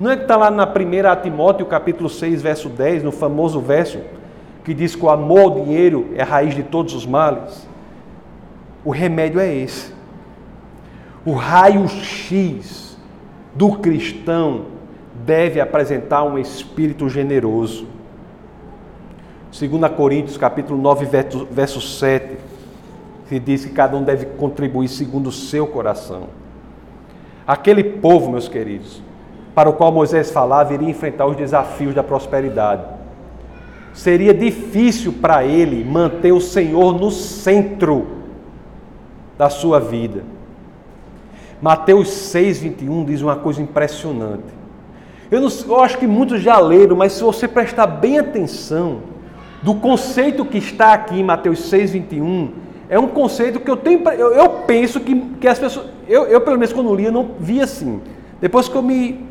Não 0.00 0.10
é 0.10 0.16
que 0.16 0.22
está 0.22 0.36
lá 0.36 0.50
na 0.50 0.66
primeira 0.66 1.14
Timóteo, 1.14 1.66
capítulo 1.66 2.08
6, 2.08 2.42
verso 2.42 2.68
10, 2.68 3.02
no 3.02 3.12
famoso 3.12 3.60
verso 3.60 3.98
que 4.64 4.72
diz 4.72 4.94
que 4.94 5.04
o 5.04 5.10
amor 5.10 5.40
ao 5.40 5.50
dinheiro 5.62 6.10
é 6.14 6.22
a 6.22 6.24
raiz 6.24 6.54
de 6.54 6.62
todos 6.62 6.94
os 6.94 7.04
males, 7.04 7.66
o 8.84 8.90
remédio 8.90 9.40
é 9.40 9.52
esse. 9.52 9.92
O 11.24 11.32
raio-x 11.32 12.96
do 13.54 13.72
cristão 13.78 14.66
deve 15.24 15.60
apresentar 15.60 16.24
um 16.24 16.38
espírito 16.38 17.08
generoso. 17.08 17.86
2 19.56 19.92
Coríntios 19.94 20.36
capítulo 20.36 20.80
9, 20.80 21.06
verso 21.50 21.80
7, 21.80 22.36
que 23.32 23.40
diz 23.40 23.64
que 23.64 23.72
cada 23.72 23.96
um 23.96 24.02
deve 24.02 24.26
contribuir 24.26 24.88
segundo 24.88 25.28
o 25.28 25.32
seu 25.32 25.66
coração. 25.66 26.24
Aquele 27.46 27.82
povo, 27.82 28.30
meus 28.30 28.46
queridos, 28.46 29.02
para 29.54 29.70
o 29.70 29.72
qual 29.72 29.90
Moisés 29.90 30.30
falava, 30.30 30.74
iria 30.74 30.90
enfrentar 30.90 31.26
os 31.26 31.36
desafios 31.36 31.94
da 31.94 32.02
prosperidade 32.02 32.82
seria 33.92 34.32
difícil 34.32 35.12
para 35.12 35.44
ele 35.44 35.84
manter 35.84 36.32
o 36.32 36.40
Senhor 36.40 36.98
no 36.98 37.10
centro 37.10 38.06
da 39.36 39.50
sua 39.50 39.78
vida. 39.78 40.24
Mateus 41.60 42.08
6, 42.08 42.60
21 42.60 43.04
diz 43.04 43.22
uma 43.22 43.36
coisa 43.36 43.62
impressionante. 43.62 44.62
Eu, 45.30 45.40
não, 45.40 45.48
eu 45.66 45.80
acho 45.80 45.98
que 45.98 46.06
muitos 46.06 46.40
já 46.40 46.58
leram, 46.58 46.96
mas 46.96 47.12
se 47.12 47.22
você 47.22 47.46
prestar 47.46 47.86
bem 47.86 48.18
atenção 48.18 49.00
do 49.62 49.74
conceito 49.74 50.44
que 50.44 50.58
está 50.58 50.92
aqui 50.92 51.20
em 51.20 51.24
Mateus 51.24 51.60
6, 51.66 51.92
21, 51.92 52.52
é 52.92 52.98
um 52.98 53.08
conceito 53.08 53.58
que 53.58 53.70
eu 53.70 53.76
tenho. 53.78 54.06
Eu, 54.10 54.32
eu 54.32 54.50
penso 54.66 55.00
que, 55.00 55.18
que 55.40 55.48
as 55.48 55.58
pessoas. 55.58 55.86
Eu, 56.06 56.26
eu, 56.26 56.42
pelo 56.42 56.58
menos, 56.58 56.74
quando 56.74 56.94
li, 56.94 57.06
eu 57.06 57.10
não 57.10 57.30
vi 57.40 57.58
assim. 57.58 58.02
Depois 58.38 58.68
que 58.68 58.76
eu 58.76 58.82
me. 58.82 59.26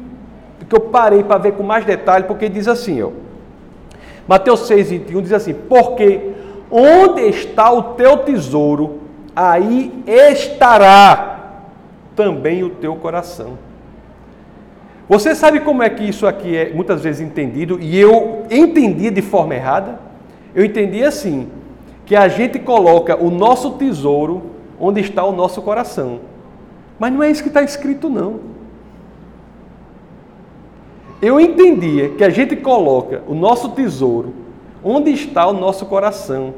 que 0.67 0.75
eu 0.75 0.79
parei 0.79 1.23
para 1.23 1.37
ver 1.37 1.51
com 1.51 1.61
mais 1.61 1.85
detalhe, 1.85 2.23
porque 2.25 2.49
diz 2.49 2.67
assim, 2.67 3.03
ó. 3.03 3.11
Mateus 4.27 4.61
6, 4.61 4.89
21 4.89 5.21
diz 5.21 5.31
assim: 5.31 5.53
Porque 5.53 6.31
onde 6.71 7.21
está 7.21 7.71
o 7.71 7.93
teu 7.93 8.17
tesouro, 8.17 9.01
aí 9.35 9.93
estará 10.07 11.59
também 12.15 12.63
o 12.63 12.71
teu 12.71 12.95
coração. 12.95 13.59
Você 15.07 15.35
sabe 15.35 15.59
como 15.59 15.83
é 15.83 15.89
que 15.91 16.03
isso 16.03 16.25
aqui 16.25 16.57
é 16.57 16.73
muitas 16.73 17.03
vezes 17.03 17.21
entendido? 17.21 17.77
E 17.79 17.95
eu 17.95 18.43
entendia 18.49 19.11
de 19.11 19.21
forma 19.21 19.53
errada. 19.53 19.99
Eu 20.55 20.65
entendi 20.65 21.03
assim: 21.03 21.47
que 22.11 22.15
a 22.17 22.27
gente 22.27 22.59
coloca 22.59 23.15
o 23.15 23.31
nosso 23.31 23.71
tesouro 23.71 24.41
onde 24.77 24.99
está 24.99 25.23
o 25.23 25.31
nosso 25.31 25.61
coração. 25.61 26.19
Mas 26.99 27.13
não 27.13 27.23
é 27.23 27.31
isso 27.31 27.41
que 27.41 27.47
está 27.47 27.63
escrito, 27.63 28.09
não 28.09 28.51
eu 31.21 31.39
entendia 31.39 32.09
que 32.09 32.23
a 32.25 32.29
gente 32.29 32.53
coloca 32.57 33.23
o 33.29 33.33
nosso 33.33 33.69
tesouro 33.69 34.33
onde 34.83 35.09
está 35.11 35.47
o 35.47 35.53
nosso 35.53 35.85
coração. 35.85 36.53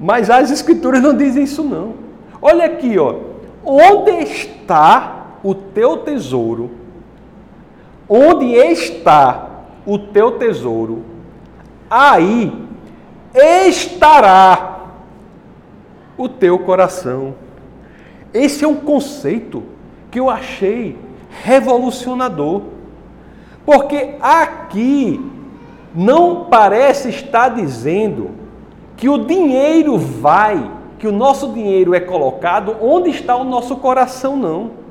Mas 0.00 0.30
as 0.30 0.50
escrituras 0.50 1.02
não 1.02 1.14
dizem 1.14 1.44
isso 1.44 1.62
não. 1.62 1.92
Olha 2.40 2.64
aqui, 2.64 2.98
ó. 2.98 3.16
Onde 3.62 4.22
está 4.22 5.36
o 5.44 5.54
teu 5.54 5.98
tesouro? 5.98 6.70
Onde 8.08 8.54
está 8.54 9.50
o 9.84 9.98
teu 9.98 10.38
tesouro? 10.38 11.02
Aí 11.90 12.61
estará 13.34 14.86
o 16.16 16.28
teu 16.28 16.58
coração. 16.58 17.34
Esse 18.32 18.64
é 18.64 18.68
um 18.68 18.76
conceito 18.76 19.62
que 20.10 20.20
eu 20.20 20.30
achei 20.30 20.98
revolucionador. 21.42 22.62
Porque 23.64 24.16
aqui 24.20 25.20
não 25.94 26.46
parece 26.46 27.08
estar 27.08 27.50
dizendo 27.50 28.30
que 28.96 29.08
o 29.08 29.18
dinheiro 29.18 29.98
vai, 29.98 30.70
que 30.98 31.06
o 31.06 31.12
nosso 31.12 31.52
dinheiro 31.52 31.94
é 31.94 32.00
colocado 32.00 32.76
onde 32.80 33.10
está 33.10 33.36
o 33.36 33.44
nosso 33.44 33.76
coração, 33.76 34.36
não. 34.36 34.82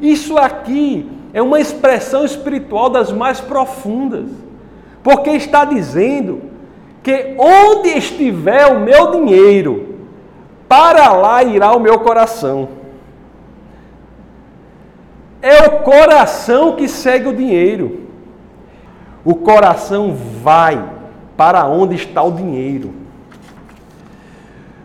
Isso 0.00 0.36
aqui 0.36 1.10
é 1.32 1.40
uma 1.40 1.60
expressão 1.60 2.24
espiritual 2.24 2.90
das 2.90 3.12
mais 3.12 3.40
profundas, 3.40 4.28
porque 5.02 5.30
está 5.30 5.64
dizendo 5.64 6.51
que 7.02 7.34
onde 7.38 7.88
estiver 7.90 8.66
o 8.66 8.80
meu 8.80 9.10
dinheiro, 9.10 9.96
para 10.68 11.12
lá 11.12 11.42
irá 11.42 11.74
o 11.74 11.80
meu 11.80 11.98
coração. 11.98 12.68
É 15.40 15.66
o 15.66 15.80
coração 15.80 16.76
que 16.76 16.86
segue 16.86 17.28
o 17.28 17.36
dinheiro. 17.36 18.02
O 19.24 19.34
coração 19.34 20.14
vai 20.14 20.82
para 21.36 21.66
onde 21.66 21.96
está 21.96 22.22
o 22.22 22.30
dinheiro. 22.30 22.94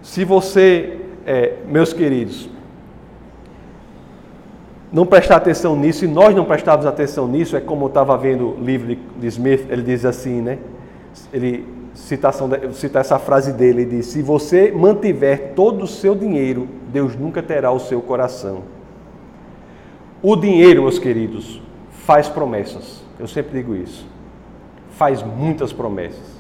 Se 0.02 0.26
você, 0.26 1.00
é, 1.26 1.54
meus 1.68 1.94
queridos, 1.94 2.50
não 4.92 5.06
prestar 5.06 5.36
atenção 5.36 5.76
nisso, 5.76 6.06
e 6.06 6.08
nós 6.08 6.34
não 6.34 6.46
prestarmos 6.46 6.86
atenção 6.86 7.28
nisso, 7.28 7.56
é 7.56 7.60
como 7.60 7.86
eu 7.86 7.90
estava 7.90 8.18
vendo 8.18 8.58
o 8.58 8.64
livro 8.64 8.98
de 9.18 9.28
Smith, 9.28 9.70
ele 9.70 9.84
diz 9.84 10.06
assim, 10.06 10.42
né? 10.42 10.58
Ele 11.32 11.77
citação, 11.98 12.50
citar 12.74 13.02
essa 13.02 13.18
frase 13.18 13.52
dele, 13.52 13.82
ele 13.82 13.98
diz: 13.98 14.06
Se 14.06 14.22
você 14.22 14.72
mantiver 14.72 15.54
todo 15.56 15.84
o 15.84 15.88
seu 15.88 16.16
dinheiro, 16.16 16.68
Deus 16.90 17.16
nunca 17.16 17.42
terá 17.42 17.72
o 17.72 17.80
seu 17.80 18.02
coração. 18.02 18.64
O 20.22 20.36
dinheiro, 20.36 20.84
meus 20.84 21.00
queridos, 21.00 21.62
faz 21.90 22.30
promessas. 22.30 23.04
Eu 23.20 23.28
sempre 23.28 23.58
digo 23.60 23.76
isso. 23.76 24.08
Faz 24.92 25.22
muitas 25.24 25.74
promessas. 25.74 26.38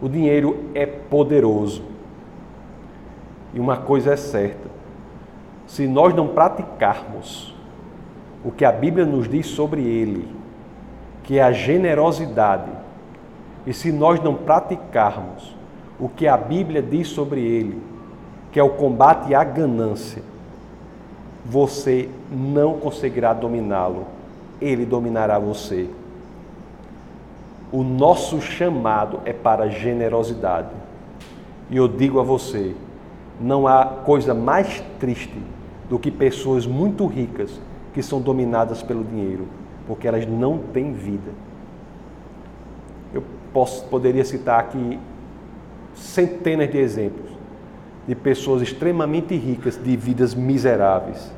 O 0.00 0.08
dinheiro 0.08 0.64
é 0.74 0.84
poderoso. 0.86 1.82
E 3.54 3.60
uma 3.60 3.78
coisa 3.78 4.12
é 4.12 4.16
certa: 4.16 4.68
se 5.66 5.86
nós 5.86 6.14
não 6.14 6.28
praticarmos 6.28 7.54
o 8.44 8.50
que 8.50 8.64
a 8.64 8.72
Bíblia 8.72 9.06
nos 9.06 9.28
diz 9.28 9.46
sobre 9.46 9.82
ele, 9.82 10.28
que 11.22 11.38
é 11.38 11.42
a 11.42 11.52
generosidade, 11.52 12.83
e 13.66 13.72
se 13.72 13.90
nós 13.90 14.22
não 14.22 14.34
praticarmos 14.34 15.54
o 15.98 16.08
que 16.08 16.26
a 16.26 16.36
Bíblia 16.36 16.82
diz 16.82 17.08
sobre 17.08 17.40
ele, 17.40 17.80
que 18.52 18.60
é 18.60 18.62
o 18.62 18.70
combate 18.70 19.34
à 19.34 19.42
ganância, 19.42 20.22
você 21.44 22.08
não 22.30 22.78
conseguirá 22.78 23.32
dominá-lo, 23.32 24.06
ele 24.60 24.84
dominará 24.84 25.38
você. 25.38 25.88
O 27.72 27.82
nosso 27.82 28.40
chamado 28.40 29.20
é 29.24 29.32
para 29.32 29.68
generosidade. 29.68 30.70
E 31.70 31.76
eu 31.76 31.88
digo 31.88 32.20
a 32.20 32.22
você, 32.22 32.74
não 33.40 33.66
há 33.66 33.84
coisa 33.84 34.34
mais 34.34 34.82
triste 35.00 35.42
do 35.88 35.98
que 35.98 36.10
pessoas 36.10 36.66
muito 36.66 37.06
ricas 37.06 37.60
que 37.92 38.02
são 38.02 38.20
dominadas 38.20 38.82
pelo 38.82 39.04
dinheiro, 39.04 39.46
porque 39.86 40.06
elas 40.06 40.26
não 40.26 40.58
têm 40.58 40.92
vida 40.92 41.32
posso, 43.54 43.84
poderia 43.86 44.24
citar 44.24 44.60
aqui 44.60 44.98
centenas 45.94 46.70
de 46.70 46.76
exemplos 46.76 47.34
de 48.06 48.14
pessoas 48.14 48.60
extremamente 48.60 49.34
ricas 49.34 49.82
de 49.82 49.96
vidas 49.96 50.34
miseráveis. 50.34 51.32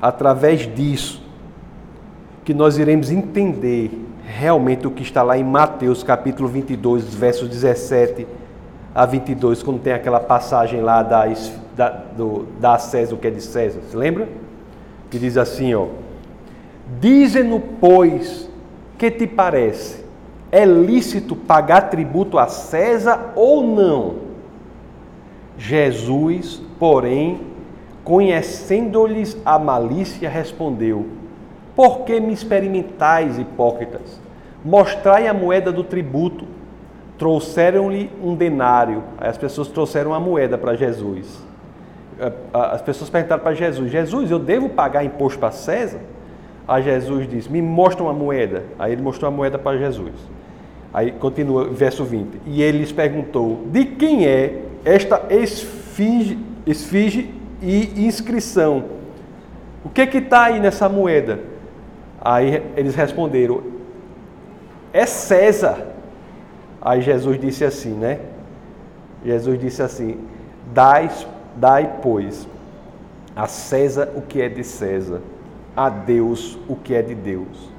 Através 0.00 0.72
disso, 0.72 1.22
que 2.44 2.54
nós 2.54 2.78
iremos 2.78 3.10
entender 3.10 3.90
realmente 4.24 4.86
o 4.86 4.90
que 4.90 5.02
está 5.02 5.22
lá 5.22 5.36
em 5.36 5.42
Mateus 5.42 6.02
capítulo 6.02 6.48
22, 6.48 7.12
versos 7.14 7.48
17 7.48 8.26
a 8.94 9.04
22, 9.04 9.62
quando 9.62 9.80
tem 9.80 9.92
aquela 9.92 10.20
passagem 10.20 10.80
lá 10.80 11.02
da, 11.02 11.26
da, 11.74 11.88
do, 11.88 12.46
da 12.60 12.78
César 12.78 13.14
o 13.14 13.18
que 13.18 13.26
é 13.26 13.30
de 13.30 13.42
César. 13.42 13.80
Você 13.80 13.96
lembra? 13.96 14.28
Que 15.10 15.18
diz 15.18 15.36
assim, 15.36 15.74
ó. 15.74 15.88
Dizem-no, 17.00 17.58
pois, 17.58 18.48
que 18.96 19.10
te 19.10 19.26
parece? 19.26 20.05
É 20.56 20.64
lícito 20.64 21.36
pagar 21.36 21.90
tributo 21.90 22.38
a 22.38 22.46
César 22.46 23.34
ou 23.36 23.62
não? 23.62 24.14
Jesus, 25.58 26.62
porém, 26.78 27.42
conhecendo-lhes 28.02 29.36
a 29.44 29.58
malícia, 29.58 30.30
respondeu: 30.30 31.08
Por 31.74 32.06
que 32.06 32.18
me 32.18 32.32
experimentais, 32.32 33.38
hipócritas? 33.38 34.18
Mostrai 34.64 35.28
a 35.28 35.34
moeda 35.34 35.70
do 35.70 35.84
tributo. 35.84 36.46
Trouxeram-lhe 37.18 38.10
um 38.24 38.34
denário. 38.34 39.02
Aí 39.18 39.28
as 39.28 39.36
pessoas 39.36 39.68
trouxeram 39.68 40.14
a 40.14 40.18
moeda 40.18 40.56
para 40.56 40.74
Jesus. 40.74 41.38
As 42.50 42.80
pessoas 42.80 43.10
perguntaram 43.10 43.42
para 43.42 43.52
Jesus: 43.52 43.90
Jesus, 43.90 44.30
eu 44.30 44.38
devo 44.38 44.70
pagar 44.70 45.04
imposto 45.04 45.38
para 45.38 45.50
César? 45.50 46.00
Aí 46.66 46.82
Jesus 46.82 47.28
disse: 47.28 47.52
Me 47.52 47.60
mostra 47.60 48.02
uma 48.02 48.14
moeda. 48.14 48.62
Aí 48.78 48.92
ele 48.92 49.02
mostrou 49.02 49.28
a 49.28 49.30
moeda 49.30 49.58
para 49.58 49.76
Jesus. 49.76 50.14
Aí 50.96 51.12
continua, 51.12 51.68
verso 51.68 52.04
20. 52.04 52.40
E 52.46 52.62
ele 52.62 52.78
lhes 52.78 52.90
perguntou: 52.90 53.66
De 53.66 53.84
quem 53.84 54.26
é 54.26 54.62
esta 54.82 55.26
esfinge, 55.28 56.38
esfinge 56.66 57.34
e 57.60 58.06
inscrição? 58.06 58.82
O 59.84 59.90
que 59.90 60.06
que 60.06 60.16
está 60.16 60.44
aí 60.44 60.58
nessa 60.58 60.88
moeda? 60.88 61.40
Aí 62.18 62.62
eles 62.74 62.94
responderam: 62.94 63.62
É 64.90 65.04
César. 65.04 65.86
Aí 66.80 67.02
Jesus 67.02 67.38
disse 67.38 67.62
assim, 67.62 67.92
né? 67.92 68.18
Jesus 69.22 69.60
disse 69.60 69.82
assim: 69.82 70.18
Dai, 70.72 71.10
dai 71.56 71.98
pois, 72.00 72.48
a 73.36 73.46
César 73.46 74.14
o 74.16 74.22
que 74.22 74.40
é 74.40 74.48
de 74.48 74.64
César, 74.64 75.20
a 75.76 75.90
Deus 75.90 76.58
o 76.66 76.74
que 76.74 76.94
é 76.94 77.02
de 77.02 77.14
Deus. 77.14 77.75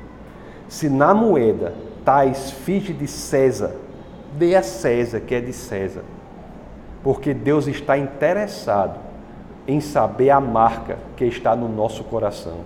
Se 0.67 0.89
na 0.89 1.13
moeda 1.13 1.73
tais 2.03 2.47
esfinge 2.47 2.93
de 2.93 3.07
César, 3.07 3.75
dê 4.37 4.55
a 4.55 4.63
César 4.63 5.19
que 5.21 5.35
é 5.35 5.41
de 5.41 5.53
César, 5.53 6.03
porque 7.03 7.33
Deus 7.33 7.67
está 7.67 7.97
interessado 7.97 8.99
em 9.67 9.81
saber 9.81 10.29
a 10.29 10.39
marca 10.39 10.97
que 11.15 11.25
está 11.25 11.55
no 11.55 11.67
nosso 11.67 12.03
coração. 12.03 12.59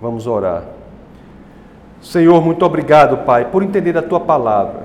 Vamos 0.00 0.26
orar. 0.26 0.64
Senhor, 2.00 2.42
muito 2.42 2.64
obrigado, 2.64 3.24
Pai, 3.24 3.46
por 3.50 3.62
entender 3.62 3.96
a 3.96 4.02
tua 4.02 4.20
palavra. 4.20 4.84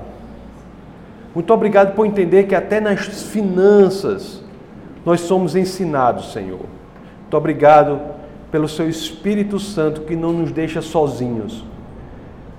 Muito 1.34 1.52
obrigado 1.52 1.94
por 1.94 2.06
entender 2.06 2.44
que 2.44 2.54
até 2.54 2.80
nas 2.80 3.00
finanças 3.06 4.42
nós 5.04 5.20
somos 5.20 5.56
ensinados, 5.56 6.32
Senhor. 6.32 6.60
Muito 7.20 7.36
obrigado 7.36 8.00
pelo 8.52 8.68
seu 8.68 8.88
Espírito 8.88 9.58
Santo 9.58 10.02
que 10.02 10.14
não 10.14 10.32
nos 10.32 10.52
deixa 10.52 10.80
sozinhos 10.80 11.64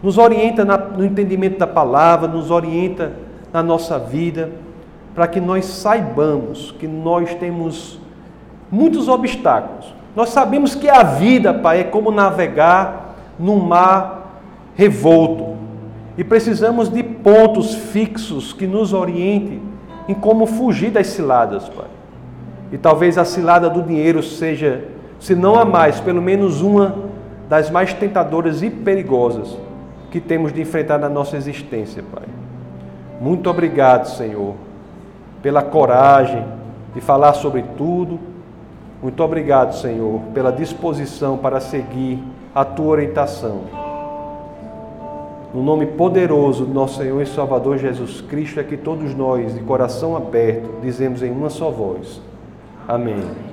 nos 0.04 0.18
orienta 0.18 0.66
no 0.66 1.06
entendimento 1.06 1.58
da 1.58 1.66
palavra, 1.66 2.28
nos 2.28 2.52
orienta 2.52 3.14
na 3.54 3.64
nossa 3.64 3.98
vida, 3.98 4.52
para 5.16 5.28
que 5.28 5.40
nós 5.40 5.64
saibamos 5.64 6.74
que 6.74 6.86
nós 6.86 7.34
temos 7.36 7.98
muitos 8.70 9.08
obstáculos. 9.08 9.96
Nós 10.14 10.30
sabemos 10.30 10.76
que 10.76 10.90
a 10.90 11.04
vida, 11.04 11.54
Pai, 11.54 11.80
é 11.80 11.84
como 11.86 12.12
navegar 12.12 13.16
num 13.40 13.60
mar 13.60 14.42
revolto. 14.76 15.56
E 16.18 16.24
precisamos 16.24 16.90
de 16.90 17.02
pontos 17.02 17.74
fixos 17.74 18.52
que 18.52 18.68
nos 18.68 18.92
orientem 18.92 19.62
em 20.10 20.14
como 20.14 20.46
fugir 20.46 20.92
das 20.92 21.08
ciladas, 21.08 21.70
Pai. 21.70 21.88
E 22.74 22.78
talvez 22.78 23.18
a 23.18 23.24
cilada 23.24 23.70
do 23.70 23.82
dinheiro 23.82 24.22
seja, 24.22 24.84
se 25.24 25.36
não 25.36 25.58
a 25.58 25.64
mais, 25.64 26.02
pelo 26.02 26.22
menos 26.22 26.62
uma 26.62 26.96
das 27.48 27.70
mais 27.70 27.94
tentadoras 27.94 28.62
e 28.62 28.70
perigosas 28.70 29.58
que 30.12 30.20
temos 30.20 30.52
de 30.52 30.62
enfrentar 30.62 30.98
na 30.98 31.08
nossa 31.08 31.38
existência, 31.38 32.04
Pai. 32.14 32.26
Muito 33.22 33.50
obrigado, 33.50 34.06
Senhor, 34.06 34.54
pela 35.42 35.62
coragem 35.62 36.44
de 36.94 37.00
falar 37.00 37.32
sobre 37.36 37.64
tudo. 37.78 38.20
Muito 39.02 39.24
obrigado, 39.24 39.74
Senhor, 39.76 40.20
pela 40.34 40.52
disposição 40.52 41.38
para 41.38 41.62
seguir 41.62 42.22
a 42.54 42.66
tua 42.66 42.88
orientação. 42.88 43.62
No 45.54 45.64
nome 45.64 45.86
poderoso 45.86 46.66
do 46.66 46.74
nosso 46.74 46.98
Senhor 46.98 47.22
e 47.22 47.26
Salvador 47.26 47.78
Jesus 47.78 48.20
Cristo, 48.20 48.60
é 48.60 48.64
que 48.64 48.76
todos 48.76 49.16
nós, 49.16 49.56
de 49.56 49.62
coração 49.62 50.18
aberto, 50.18 50.82
dizemos 50.82 51.24
em 51.24 51.32
uma 51.32 51.50
só 51.50 51.72
voz: 51.72 52.20
Amém. 52.86 53.53